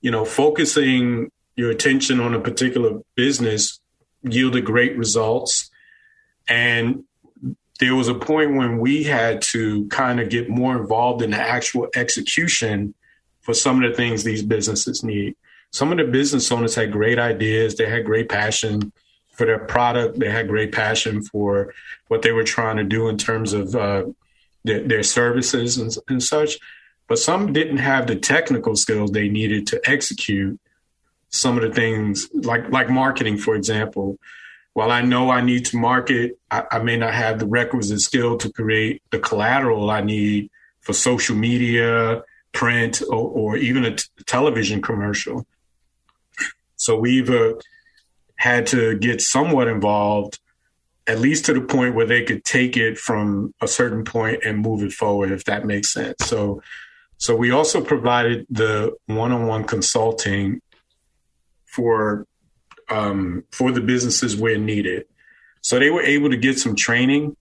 [0.00, 3.80] you know focusing your attention on a particular business
[4.22, 5.70] yielded great results,
[6.48, 7.04] and
[7.78, 11.36] there was a point when we had to kind of get more involved in the
[11.36, 12.94] actual execution
[13.42, 15.36] for some of the things these businesses need.
[15.70, 18.90] Some of the business owners had great ideas, they had great passion
[19.32, 21.74] for their product, they had great passion for
[22.08, 24.04] what they were trying to do in terms of uh,
[24.64, 26.58] their, their, services and, and such.
[27.06, 30.58] But some didn't have the technical skills they needed to execute
[31.30, 34.18] some of the things, like like marketing, for example
[34.72, 38.38] while I know I need to market, I, I, may not have the requisite skill
[38.38, 44.04] to create the collateral I need for social media, print, or, or even a t-
[44.26, 45.46] television commercial.
[46.76, 47.54] So we've uh,
[48.36, 50.38] had to get somewhat involved,
[51.06, 54.60] at least to the point where they could take it from a certain point and
[54.60, 56.16] move it forward, if that makes sense.
[56.20, 56.62] So,
[57.18, 60.62] so we also provided the one-on-one consulting
[61.80, 62.26] for
[62.90, 65.06] um, for the businesses where needed.
[65.62, 67.36] So they were able to get some training,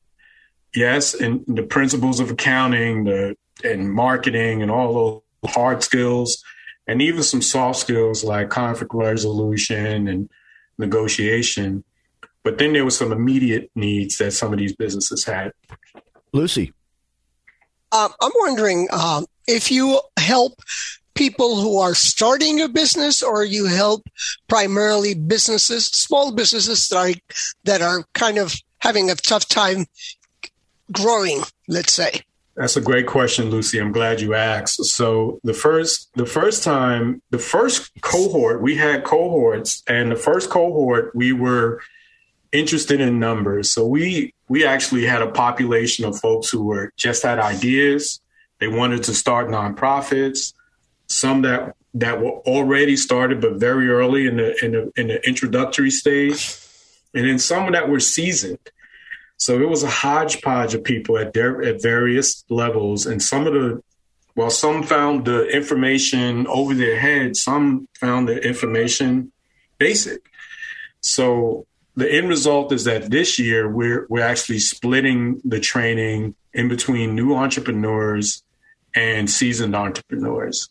[0.73, 6.41] yes, and the principles of accounting, the and marketing, and all those hard skills,
[6.88, 10.30] and even some soft skills like conflict resolution and
[10.78, 11.84] negotiation.
[12.43, 15.52] But then there were some immediate needs that some of these businesses had.
[16.32, 16.71] Lucy,
[17.91, 20.54] uh, I'm wondering um, if you help
[21.19, 24.10] people who are starting a business or you help
[24.47, 27.13] primarily businesses, small businesses that are,
[27.65, 29.86] that are kind of having a tough time
[30.93, 32.21] growing, let's say?
[32.55, 33.79] That's a great question, Lucy.
[33.79, 34.86] I'm glad you asked.
[34.86, 40.49] So the first the first time, the first cohort, we had cohorts, and the first
[40.49, 41.82] cohort we were
[42.51, 43.69] interested in numbers.
[43.69, 48.19] So we we actually had a population of folks who were just had ideas.
[48.60, 50.53] They wanted to start nonprofits
[51.10, 55.28] some that that were already started but very early in the in the in the
[55.28, 56.58] introductory stage,
[57.13, 58.60] and then some that were seasoned.
[59.38, 63.54] So it was a hodgepodge of people at their at various levels, and some of
[63.54, 63.84] the
[64.36, 69.32] well, some found the information over their head, some found the information
[69.80, 70.30] basic.
[71.02, 76.67] So the end result is that this year we're we're actually splitting the training in
[76.67, 78.43] between new entrepreneurs
[78.95, 80.69] and seasoned entrepreneurs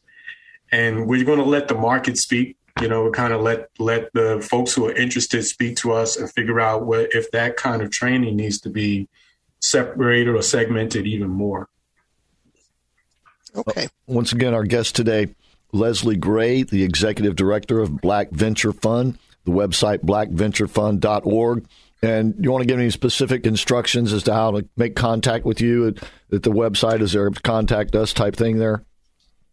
[0.73, 2.57] and we're going to let the market speak.
[2.81, 6.31] You know, kind of let let the folks who are interested speak to us and
[6.31, 9.09] figure out what if that kind of training needs to be
[9.61, 11.69] separated or segmented even more.
[13.57, 13.87] Okay.
[13.87, 15.35] Uh, once again, our guest today,
[15.73, 21.67] Leslie Gray, the executive director of Black Venture Fund, the website blackventurefund.org.
[22.01, 25.61] And you want to give any specific instructions as to how to make contact with
[25.61, 25.97] you at,
[26.33, 27.01] at the website?
[27.01, 28.85] Is there a contact us type thing there?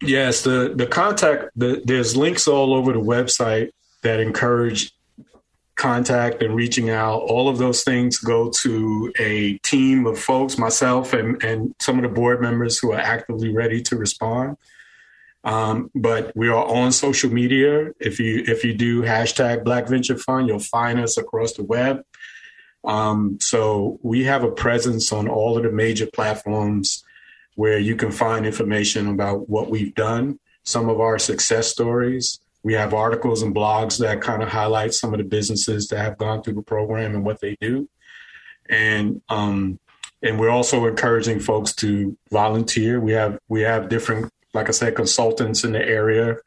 [0.01, 3.71] Yes, the the contact the, there's links all over the website
[4.03, 4.91] that encourage
[5.75, 7.21] contact and reaching out.
[7.23, 12.03] All of those things go to a team of folks, myself and and some of
[12.03, 14.58] the board members who are actively ready to respond.
[15.43, 17.91] Um, but we are on social media.
[17.99, 22.03] If you if you do hashtag Black Venture Fund, you'll find us across the web.
[22.84, 27.03] Um, so we have a presence on all of the major platforms
[27.55, 32.39] where you can find information about what we've done, some of our success stories.
[32.63, 36.17] We have articles and blogs that kind of highlight some of the businesses that have
[36.17, 37.89] gone through the program and what they do.
[38.69, 39.79] And um,
[40.21, 42.99] and we're also encouraging folks to volunteer.
[42.99, 46.37] We have we have different, like I said, consultants in the area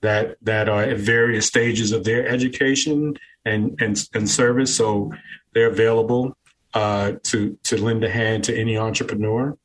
[0.00, 4.76] that that are at various stages of their education and and, and service.
[4.76, 5.12] So
[5.54, 6.36] they're available
[6.74, 9.56] uh, to to lend a hand to any entrepreneur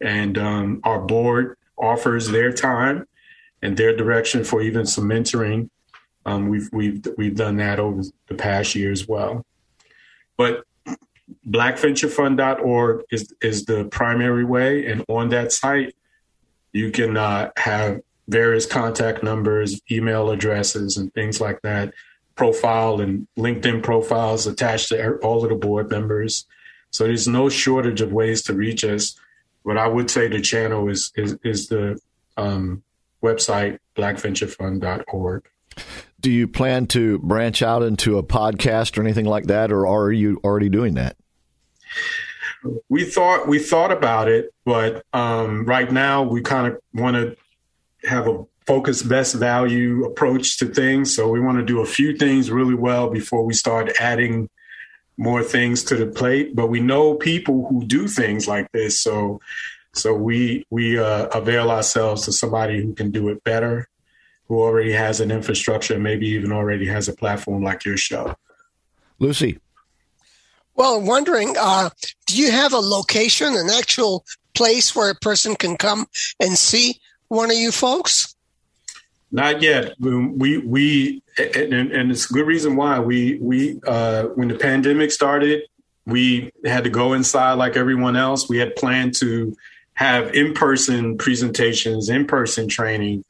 [0.00, 3.06] and um, our board offers their time
[3.62, 5.70] and their direction for even some mentoring.
[6.26, 9.44] Um, we've we've we've done that over the past year as well.
[10.36, 10.64] But
[11.48, 15.94] blackventurefund.org is is the primary way, and on that site,
[16.72, 21.92] you can uh, have various contact numbers, email addresses, and things like that.
[22.36, 26.46] Profile and LinkedIn profiles attached to all of the board members.
[26.90, 29.18] So there's no shortage of ways to reach us
[29.64, 31.98] but I would say the channel is is, is the
[32.36, 32.82] um,
[33.22, 35.48] website blackventurefund.org.
[36.20, 40.12] Do you plan to branch out into a podcast or anything like that, or are
[40.12, 41.16] you already doing that?
[42.88, 47.36] We thought we thought about it, but um, right now we kind of want to
[48.08, 51.14] have a focus best value approach to things.
[51.14, 54.48] So we want to do a few things really well before we start adding
[55.20, 58.98] more things to the plate, but we know people who do things like this.
[58.98, 59.40] So,
[59.92, 63.86] so we we uh, avail ourselves to somebody who can do it better,
[64.48, 68.34] who already has an infrastructure, maybe even already has a platform like your show.
[69.18, 69.60] Lucy.
[70.74, 71.90] Well, I'm wondering, uh,
[72.26, 76.06] do you have a location, an actual place where a person can come
[76.40, 78.29] and see one of you folks?
[79.32, 79.94] Not yet.
[79.98, 85.12] We we and, and it's a good reason why we we uh, when the pandemic
[85.12, 85.62] started,
[86.04, 88.48] we had to go inside like everyone else.
[88.48, 89.56] We had planned to
[89.94, 93.24] have in person presentations, in person training.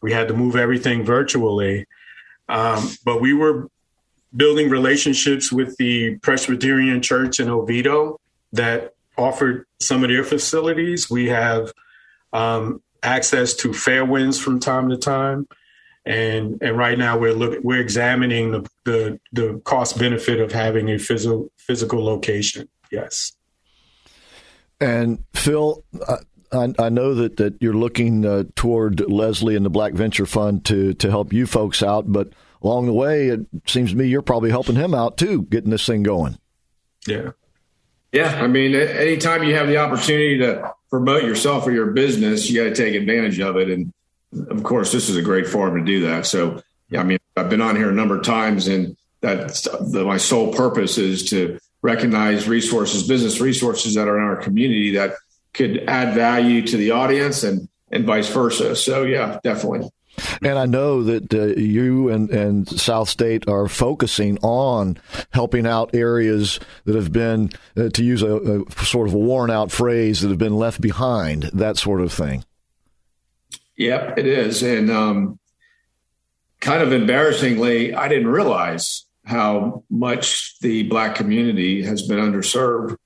[0.00, 1.86] We had to move everything virtually,
[2.48, 3.68] um, but we were
[4.34, 8.20] building relationships with the Presbyterian Church in Oviedo
[8.52, 11.10] that offered some of their facilities.
[11.10, 11.72] We have
[12.32, 15.46] um, access to Fairwinds from time to time.
[16.06, 20.88] and and right now we're looking we're examining the the, the cost benefit of having
[20.88, 22.68] a physical physical location.
[22.90, 23.32] Yes.
[24.80, 25.84] And Phil,
[26.52, 30.64] I, I, know that, that you're looking uh, toward Leslie and the Black Venture Fund
[30.66, 32.30] to to help you folks out, but
[32.62, 35.86] along the way, it seems to me you're probably helping him out too, getting this
[35.86, 36.38] thing going.
[37.06, 37.32] Yeah.
[38.12, 38.42] Yeah.
[38.42, 42.74] I mean, anytime you have the opportunity to promote yourself or your business, you got
[42.74, 43.70] to take advantage of it.
[43.70, 43.92] And
[44.50, 46.26] of course, this is a great forum to do that.
[46.26, 50.04] So, yeah, I mean, I've been on here a number of times, and that's the,
[50.04, 55.14] my sole purpose is to recognize resources, business resources that are in our community that
[55.54, 58.76] could add value to the audience and and vice versa.
[58.76, 59.90] So, yeah, definitely.
[60.42, 64.98] And I know that uh, you and, and South State are focusing on
[65.30, 69.70] helping out areas that have been, uh, to use a, a, sort of worn out
[69.70, 72.44] phrase, that have been left behind, that sort of thing.
[73.76, 74.62] Yep, it is.
[74.62, 75.38] And um,
[76.60, 82.96] kind of embarrassingly, I didn't realize how much the Black community has been underserved.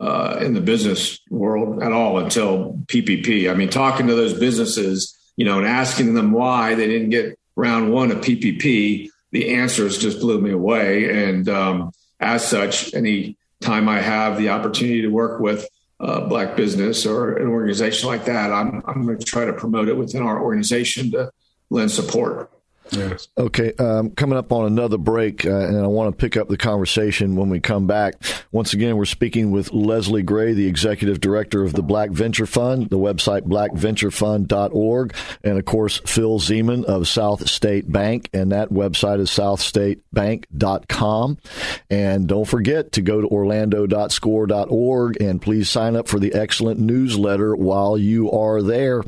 [0.00, 3.48] Uh, in the business world at all until PPP.
[3.48, 7.38] I mean, talking to those businesses you know, and asking them why they didn't get
[7.56, 11.26] round one of PPP, the answers just blew me away.
[11.26, 15.66] And um, as such, any time I have the opportunity to work with
[16.00, 19.88] a black business or an organization like that, I'm, I'm going to try to promote
[19.88, 21.30] it within our organization to
[21.70, 22.51] lend support.
[22.90, 23.28] Yes.
[23.38, 23.72] Okay.
[23.78, 27.36] Um, coming up on another break, uh, and I want to pick up the conversation
[27.36, 28.14] when we come back.
[28.50, 32.90] Once again, we're speaking with Leslie Gray, the executive director of the Black Venture Fund,
[32.90, 39.20] the website blackventurefund.org, and of course, Phil Zeman of South State Bank, and that website
[39.20, 41.38] is southstatebank.com.
[41.90, 47.56] And don't forget to go to orlando.score.org and please sign up for the excellent newsletter
[47.56, 49.02] while you are there.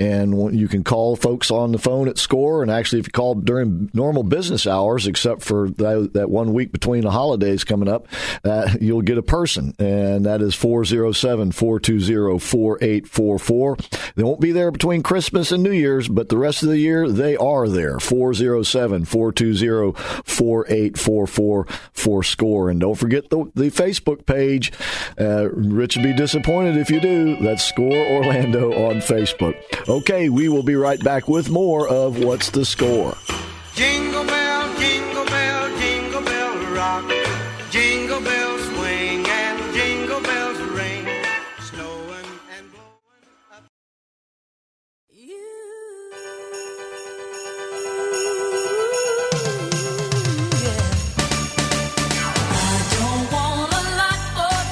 [0.00, 3.34] And you can call folks on the phone at Score, and actually, if you call
[3.34, 8.06] during normal business hours, except for that, that one week between the holidays coming up,
[8.44, 13.76] uh, you'll get a person, and that is 407 420 4844.
[14.14, 17.08] They won't be there between Christmas and New Year's, but the rest of the year,
[17.08, 17.98] they are there.
[17.98, 19.92] 407 420
[20.24, 22.70] 4844 for score.
[22.70, 24.72] And don't forget the, the Facebook page.
[25.18, 27.36] Uh, Rich would be disappointed if you do.
[27.40, 29.56] That's Score Orlando on Facebook.
[29.88, 33.07] Okay, we will be right back with more of What's the Score.
[33.08, 34.37] Jingle bell, jingle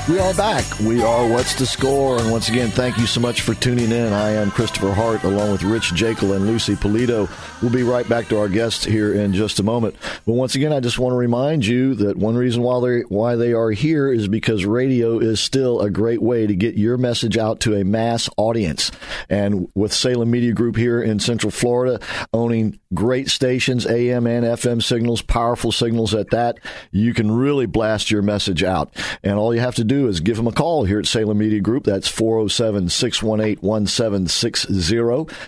[0.08, 0.64] We are back.
[0.78, 2.20] We are What's the Score?
[2.20, 4.12] And once again, thank you so much for tuning in.
[4.12, 7.28] I am Christopher Hart along with Rich Jekyll and Lucy Polito.
[7.60, 9.96] We'll be right back to our guests here in just a moment.
[10.24, 13.34] But once again, I just want to remind you that one reason why they why
[13.34, 17.36] they are here is because radio is still a great way to get your message
[17.36, 18.92] out to a mass audience.
[19.28, 21.98] And with Salem Media Group here in Central Florida,
[22.32, 26.60] owning great stations, AM and FM signals, powerful signals at that,
[26.92, 28.94] you can really blast your message out.
[29.24, 31.60] And all you have to do is give them a call here at Salem Media
[31.60, 31.84] Group.
[31.84, 34.94] That's 407 618 1760.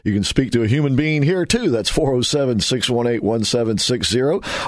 [0.04, 1.70] You can speak to a human being here too.
[1.70, 4.20] That's 407 618 1760.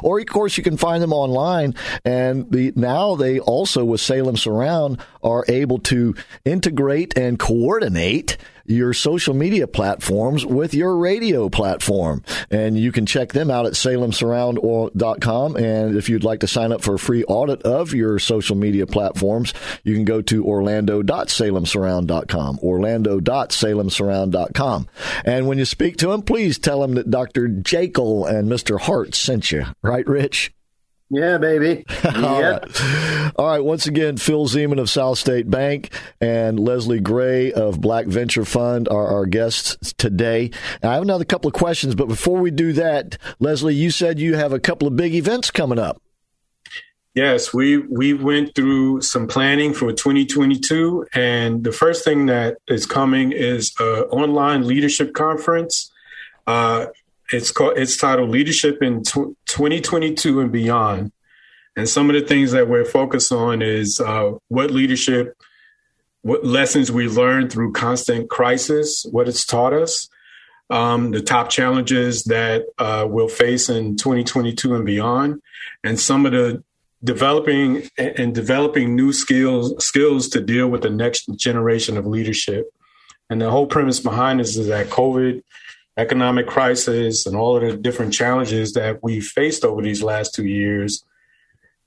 [0.02, 1.74] Or, of course, you can find them online.
[2.04, 6.14] And the, now they also, with Salem Surround, are able to
[6.44, 8.36] integrate and coordinate
[8.70, 12.22] your social media platforms with your radio platform.
[12.50, 15.56] And you can check them out at salemsurround.com.
[15.56, 18.86] And if you'd like to sign up for a free audit of your social media
[18.86, 19.54] platforms,
[19.84, 24.88] you can go to orlando.salemsurround.com, orlando.salemsurround.com.
[25.24, 27.46] And when you speak to them, please tell them that Dr.
[27.48, 28.80] Jekyll and Mr.
[28.80, 29.66] Hart sent you.
[29.82, 30.52] Right, Rich?
[31.10, 31.84] Yeah, baby.
[32.04, 33.32] All, right.
[33.36, 33.64] All right.
[33.64, 38.88] Once again, Phil Zeman of South State Bank and Leslie Gray of Black Venture Fund
[38.88, 40.52] are our guests today.
[40.84, 44.36] I have another couple of questions, but before we do that, Leslie, you said you
[44.36, 46.00] have a couple of big events coming up.
[47.14, 52.86] Yes, we we went through some planning for 2022, and the first thing that is
[52.86, 55.90] coming is an online leadership conference.
[56.46, 56.86] Uh,
[57.32, 61.12] it's called it's titled Leadership in 2022 and Beyond.
[61.76, 65.36] And some of the things that we're focused on is uh, what leadership,
[66.22, 70.08] what lessons we learned through constant crisis, what it's taught us,
[70.68, 75.40] um, the top challenges that uh, we'll face in 2022 and beyond,
[75.84, 76.62] and some of the
[77.02, 82.70] developing and developing new skills skills to deal with the next generation of leadership.
[83.30, 85.42] And the whole premise behind this is that COVID
[86.00, 90.46] economic crisis and all of the different challenges that we faced over these last two
[90.46, 91.04] years,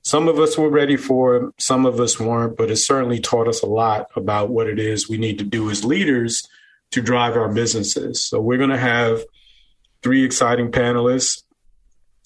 [0.02, 3.48] some of us were ready for it, some of us weren't, but it certainly taught
[3.48, 6.46] us a lot about what it is we need to do as leaders
[6.90, 8.22] to drive our businesses.
[8.22, 9.24] So we're going to have
[10.02, 11.42] three exciting panelists.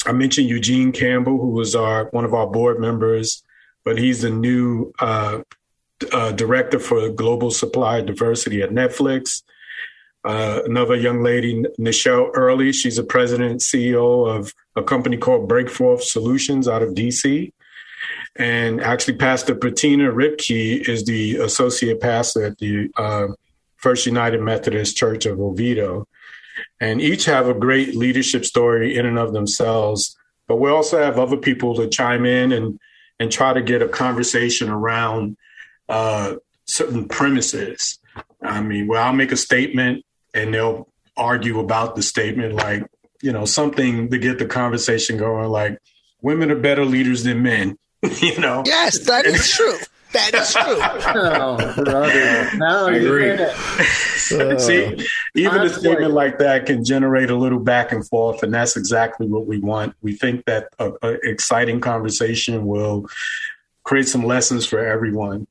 [0.04, 3.42] I mentioned Eugene Campbell, who was our one of our board members,
[3.84, 5.40] but he's the new uh,
[6.12, 9.42] uh, director for global supply diversity at Netflix.
[10.24, 15.48] Uh, another young lady, Nichelle Early, she's a president and CEO of a company called
[15.48, 17.52] Breakforth Solutions out of DC.
[18.36, 23.28] And actually, Pastor Patina Ripke is the associate pastor at the uh,
[23.76, 26.06] First United Methodist Church of Oviedo.
[26.80, 30.16] And each have a great leadership story in and of themselves.
[30.46, 32.78] But we also have other people to chime in and,
[33.20, 35.36] and try to get a conversation around
[35.88, 37.98] uh, certain premises.
[38.42, 40.04] I mean, well, I'll make a statement
[40.38, 42.84] and they'll argue about the statement, like,
[43.22, 45.78] you know, something to get the conversation going, like,
[46.22, 47.76] women are better leaders than men,
[48.20, 48.62] you know?
[48.66, 49.76] Yes, that is true.
[50.12, 50.62] That is true.
[50.64, 52.50] oh, brother.
[52.56, 53.24] Now I agree.
[53.24, 54.60] did it.
[54.60, 58.76] See, even a statement like that can generate a little back and forth, and that's
[58.76, 59.94] exactly what we want.
[60.00, 63.06] We think that an exciting conversation will
[63.82, 65.46] create some lessons for everyone.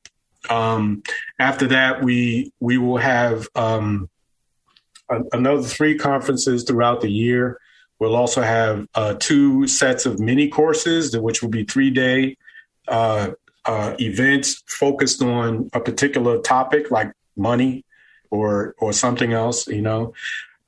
[0.50, 1.02] Um,
[1.38, 4.17] after that, we we will have um, a-
[5.08, 7.58] another three conferences throughout the year.
[7.98, 12.36] We'll also have uh, two sets of mini courses, which will be three day
[12.86, 13.30] uh,
[13.64, 17.84] uh, events focused on a particular topic like money
[18.30, 19.66] or or something else.
[19.66, 20.14] You know,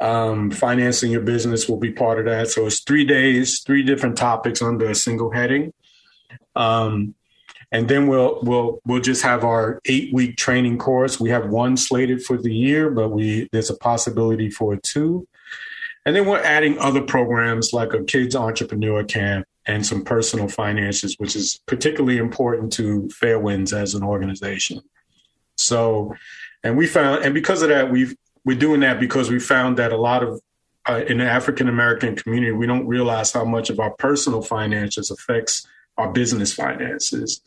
[0.01, 2.49] um, financing your business will be part of that.
[2.49, 5.72] So it's three days, three different topics under a single heading.
[6.57, 7.14] Um,
[7.73, 11.21] and then we'll we'll we'll just have our eight week training course.
[11.21, 15.27] We have one slated for the year, but we there's a possibility for two.
[16.07, 21.14] And then we're adding other programs like a kids entrepreneur camp and some personal finances,
[21.18, 24.81] which is particularly important to Fairwinds as an organization.
[25.57, 26.14] So,
[26.64, 29.93] and we found, and because of that, we've we're doing that because we found that
[29.93, 30.41] a lot of
[30.89, 35.11] uh, in the African American community, we don't realize how much of our personal finances
[35.11, 35.66] affects
[35.99, 37.43] our business finances.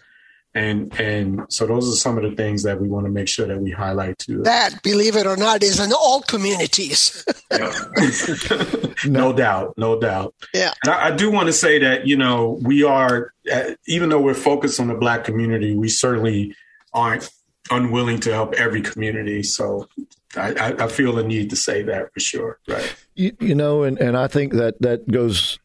[0.55, 3.47] And and so those are some of the things that we want to make sure
[3.47, 4.43] that we highlight too.
[4.43, 7.25] That, believe it or not, is in all communities.
[9.05, 10.35] no doubt, no doubt.
[10.53, 10.73] Yeah.
[10.83, 14.21] And I, I do want to say that you know we are, uh, even though
[14.21, 16.55] we're focused on the Black community, we certainly
[16.93, 17.31] aren't
[17.71, 19.41] unwilling to help every community.
[19.41, 19.87] So
[20.35, 22.59] I, I, I feel the need to say that for sure.
[22.67, 22.95] Right.
[23.15, 25.59] You, you know, and, and I think that that goes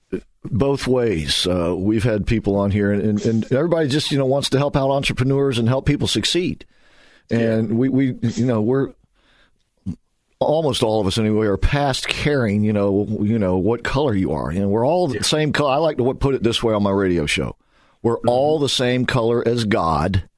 [0.44, 1.46] both ways.
[1.46, 4.76] Uh, we've had people on here, and, and, everybody just you know wants to help
[4.76, 6.64] out entrepreneurs and help people succeed.
[7.30, 8.92] And we, we, you know, we're
[10.38, 12.64] almost all of us anyway are past caring.
[12.64, 14.52] You know, you know what color you are.
[14.52, 15.72] You know, we're all the same color.
[15.72, 17.56] I like to put it this way on my radio show:
[18.02, 20.28] we're all the same color as God,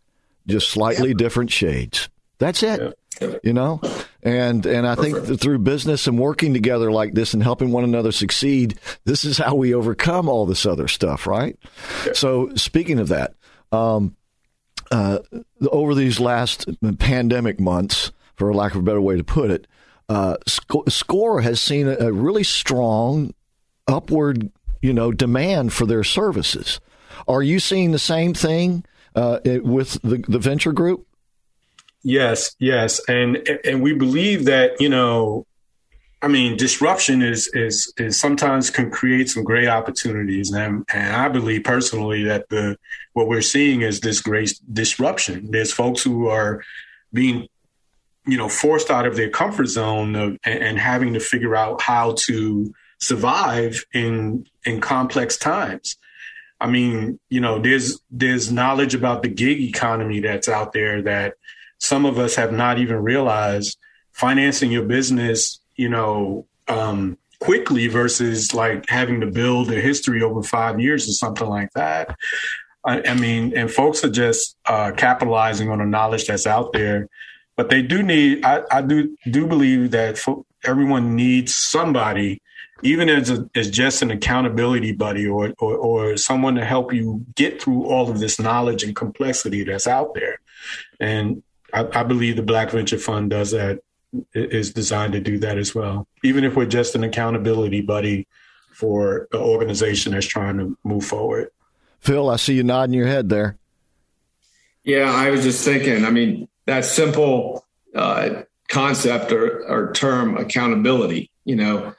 [0.46, 2.08] just slightly different shades.
[2.38, 2.98] That's it.
[3.42, 3.80] You know,
[4.22, 7.84] and and I think that through business and working together like this and helping one
[7.84, 11.58] another succeed, this is how we overcome all this other stuff, right?
[12.12, 13.34] So speaking of that,
[13.72, 14.16] um,
[14.90, 15.20] uh,
[15.70, 16.68] over these last
[16.98, 19.66] pandemic months, for lack of a better way to put it,
[20.08, 23.32] uh, Sc- Score has seen a, a really strong
[23.86, 24.50] upward,
[24.82, 26.80] you know, demand for their services.
[27.28, 31.06] Are you seeing the same thing uh, with the, the venture group?
[32.02, 35.46] Yes, yes, and and we believe that you know,
[36.22, 41.28] I mean, disruption is is is sometimes can create some great opportunities, and and I
[41.28, 42.78] believe personally that the
[43.12, 45.50] what we're seeing is this great disruption.
[45.50, 46.62] There's folks who are
[47.12, 47.48] being
[48.26, 51.82] you know forced out of their comfort zone of, and, and having to figure out
[51.82, 55.96] how to survive in in complex times.
[56.60, 61.34] I mean, you know, there's there's knowledge about the gig economy that's out there that
[61.80, 63.76] some of us have not even realized
[64.12, 70.42] financing your business, you know, um, quickly versus like having to build a history over
[70.42, 72.14] five years or something like that.
[72.84, 77.08] I, I mean, and folks are just uh, capitalizing on the knowledge that's out there,
[77.56, 78.44] but they do need.
[78.44, 82.40] I, I do do believe that fo- everyone needs somebody,
[82.82, 87.24] even as a, as just an accountability buddy or, or or someone to help you
[87.34, 90.40] get through all of this knowledge and complexity that's out there,
[90.98, 91.42] and
[91.72, 93.80] I, I believe the Black Venture Fund does that
[94.34, 96.06] is designed to do that as well.
[96.24, 98.26] Even if we're just an accountability buddy
[98.72, 101.50] for an organization that's trying to move forward.
[102.00, 103.58] Phil, I see you nodding your head there.
[104.84, 106.04] Yeah, I was just thinking.
[106.04, 111.30] I mean, that simple uh, concept or, or term accountability.
[111.44, 111.94] You know,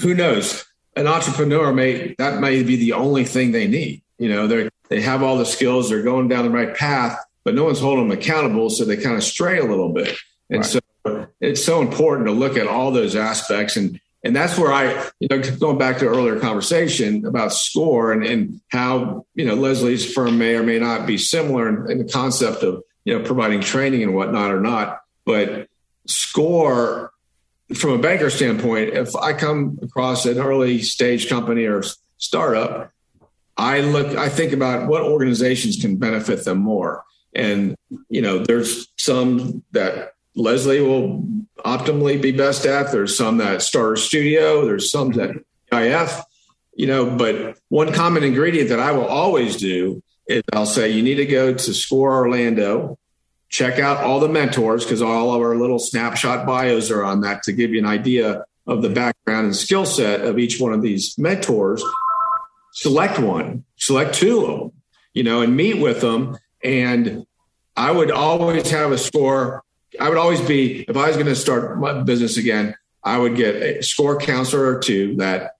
[0.00, 0.64] who knows?
[0.94, 4.02] An entrepreneur may that may be the only thing they need.
[4.18, 7.54] You know, they they have all the skills, they're going down the right path, but
[7.54, 10.18] no one's holding them accountable, so they kind of stray a little bit.
[10.50, 10.66] And right.
[11.04, 15.08] so it's so important to look at all those aspects and and that's where I,
[15.20, 20.12] you know, going back to earlier conversation about score and, and how, you know, Leslie's
[20.12, 23.60] firm may or may not be similar in, in the concept of, you know, providing
[23.60, 25.02] training and whatnot or not.
[25.24, 25.68] But
[26.06, 27.12] score
[27.72, 31.84] from a banker standpoint, if I come across an early stage company or
[32.16, 32.90] startup,
[33.56, 37.04] I look, I think about what organizations can benefit them more.
[37.36, 37.76] And,
[38.08, 41.24] you know, there's some that Leslie will
[41.58, 42.90] optimally be best at.
[42.90, 45.30] There's some that Starter Studio, there's some that
[45.72, 46.22] IF,
[46.74, 51.02] you know, but one common ingredient that I will always do is I'll say you
[51.02, 52.98] need to go to Score Orlando,
[53.48, 57.42] check out all the mentors because all of our little snapshot bios are on that
[57.44, 60.82] to give you an idea of the background and skill set of each one of
[60.82, 61.82] these mentors.
[62.72, 64.72] Select one, select two of them,
[65.14, 66.36] you know, and meet with them.
[66.66, 67.26] And
[67.76, 69.62] I would always have a score
[70.00, 73.36] I would always be, if I was going to start my business again, I would
[73.36, 75.56] get a score counselor or two that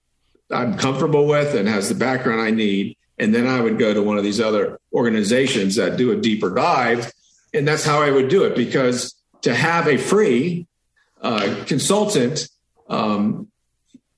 [0.51, 2.97] I'm comfortable with and has the background I need.
[3.17, 6.53] And then I would go to one of these other organizations that do a deeper
[6.53, 7.11] dive.
[7.53, 10.67] And that's how I would do it because to have a free
[11.21, 12.47] uh, consultant,
[12.89, 13.47] um,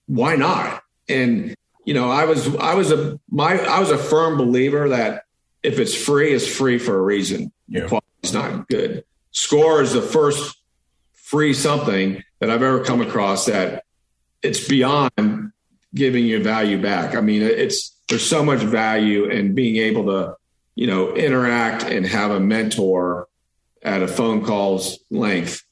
[0.07, 0.83] why not?
[1.07, 5.23] And, you know, I was, I was a, my, I was a firm believer that
[5.63, 7.51] if it's free, it's free for a reason.
[7.67, 7.87] Yeah.
[7.87, 9.03] Quality's not good.
[9.31, 10.57] Score is the first
[11.13, 13.83] free something that I've ever come across that
[14.41, 15.51] it's beyond
[15.93, 17.15] giving you value back.
[17.15, 20.35] I mean, it's there's so much value in being able to,
[20.75, 23.27] you know, interact and have a mentor
[23.83, 25.63] at a phone call's length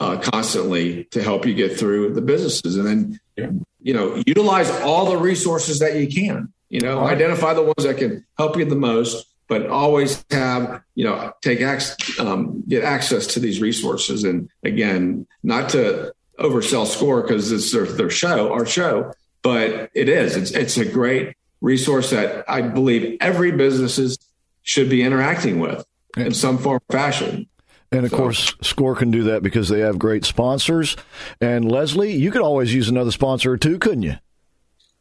[0.00, 3.50] uh, constantly to help you get through the businesses, and then yeah.
[3.80, 6.52] you know utilize all the resources that you can.
[6.68, 11.04] You know, identify the ones that can help you the most, but always have you
[11.04, 17.22] know take ac- um, get access to these resources and again not to oversell score
[17.22, 19.12] because it's their, their show our show
[19.42, 24.16] but it is it's, it's a great resource that i believe every businesses
[24.62, 25.84] should be interacting with
[26.16, 27.48] in some form or fashion
[27.90, 28.18] and of so.
[28.18, 30.94] course, Score can do that because they have great sponsors.
[31.40, 34.16] And Leslie, you could always use another sponsor or two, couldn't you?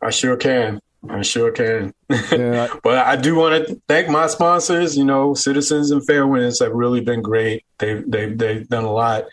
[0.01, 0.79] I sure can.
[1.09, 1.93] I sure can.
[2.31, 2.67] Yeah.
[2.83, 4.97] but I do want to thank my sponsors.
[4.97, 7.65] You know, Citizens and Fair Fairwinds have really been great.
[7.79, 9.25] They've they've they've done a lot,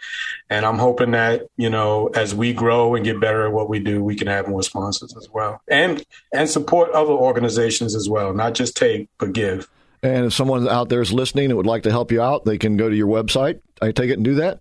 [0.51, 3.79] and I'm hoping that you know as we grow and get better at what we
[3.79, 8.35] do, we can have more sponsors as well, and and support other organizations as well.
[8.35, 9.69] Not just take, but give.
[10.03, 12.59] And if someone out there is listening and would like to help you out, they
[12.59, 13.61] can go to your website.
[13.81, 14.61] I take it and do that.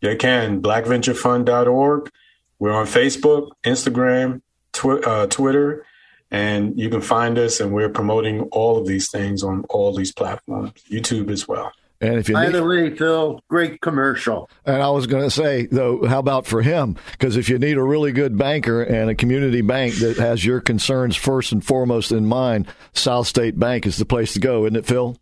[0.00, 0.60] They can.
[0.60, 2.10] BlackVentureFund.org.
[2.58, 5.86] We're on Facebook, Instagram, tw- uh, Twitter
[6.30, 10.12] and you can find us, and we're promoting all of these things on all these
[10.12, 11.72] platforms, YouTube as well.
[12.00, 14.48] And if you by need, the way, Phil, great commercial.
[14.64, 16.96] And I was going to say though, how about for him?
[17.12, 20.60] Because if you need a really good banker and a community bank that has your
[20.60, 24.76] concerns first and foremost in mind, South State Bank is the place to go, isn't
[24.76, 25.18] it, Phil?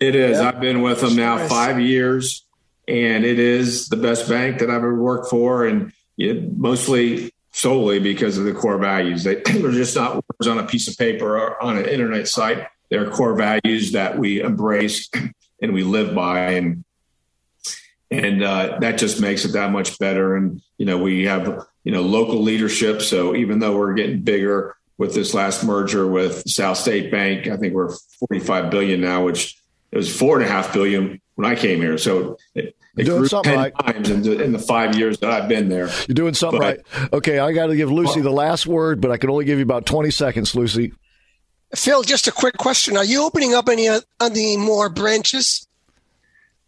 [0.00, 0.40] It is.
[0.40, 2.44] I've been with them now five years,
[2.88, 7.98] and it is the best bank that I've ever worked for, and it, mostly solely
[7.98, 9.24] because of the core values.
[9.24, 12.66] They, they're just not words on a piece of paper or on an internet site.
[12.90, 15.08] They're core values that we embrace
[15.62, 16.84] and we live by, and
[18.10, 20.36] and uh, that just makes it that much better.
[20.36, 23.00] And you know, we have you know local leadership.
[23.00, 27.56] So even though we're getting bigger with this last merger with South State Bank, I
[27.56, 27.94] think we're
[28.28, 29.58] 45 billion now, which
[29.90, 31.98] it was four and a half billion when I came here.
[31.98, 33.72] So it, you're doing something right.
[33.78, 35.88] times in the, in the, five years that I've been there.
[36.06, 37.12] You're doing something but, right.
[37.12, 39.64] Okay, I got to give Lucy the last word, but I can only give you
[39.64, 40.92] about 20 seconds, Lucy.
[41.74, 42.96] Phil, just a quick question.
[42.96, 45.66] Are you opening up any, uh, any more branches?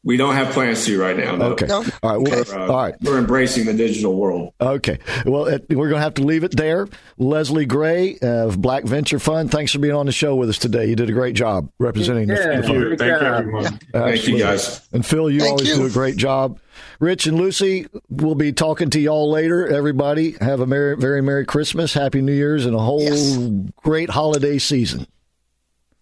[0.04, 1.34] We don't have plans to right now.
[1.34, 1.52] No.
[1.52, 1.66] Okay.
[1.66, 1.82] No?
[2.02, 2.32] All right.
[2.32, 2.52] Okay.
[2.52, 2.94] Uh, all right.
[3.00, 4.52] We're embracing the digital world.
[4.60, 4.98] Okay.
[5.24, 6.88] Well, it, we're going to have to leave it there.
[7.16, 10.86] Leslie Gray of Black Venture Fund, thanks for being on the show with us today.
[10.86, 12.96] You did a great job representing yeah, the, Thank you.
[12.96, 13.62] Thank you, everyone.
[13.64, 13.70] Yeah.
[13.92, 14.86] Thank you, guys.
[14.92, 15.76] And Phil, you Thank always you.
[15.76, 16.60] do a great job.
[17.00, 19.66] Rich and Lucy, we'll be talking to y'all later.
[19.68, 23.36] Everybody, have a merry, very Merry Christmas, Happy New Year's, and a whole yes.
[23.82, 25.06] great holiday season.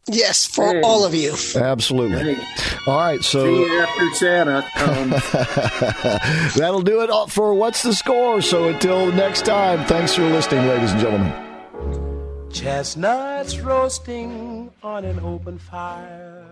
[0.09, 0.80] Yes, for hey.
[0.82, 1.34] all of you.
[1.55, 2.34] Absolutely.
[2.34, 2.46] Hey.
[2.86, 4.57] All right, so See you after Santa.
[4.76, 5.11] Um.
[6.57, 8.42] that'll do it for what's the score.
[8.42, 12.50] So until next time, thanks for listening, ladies and gentlemen.
[12.50, 16.51] Chestnuts roasting on an open fire.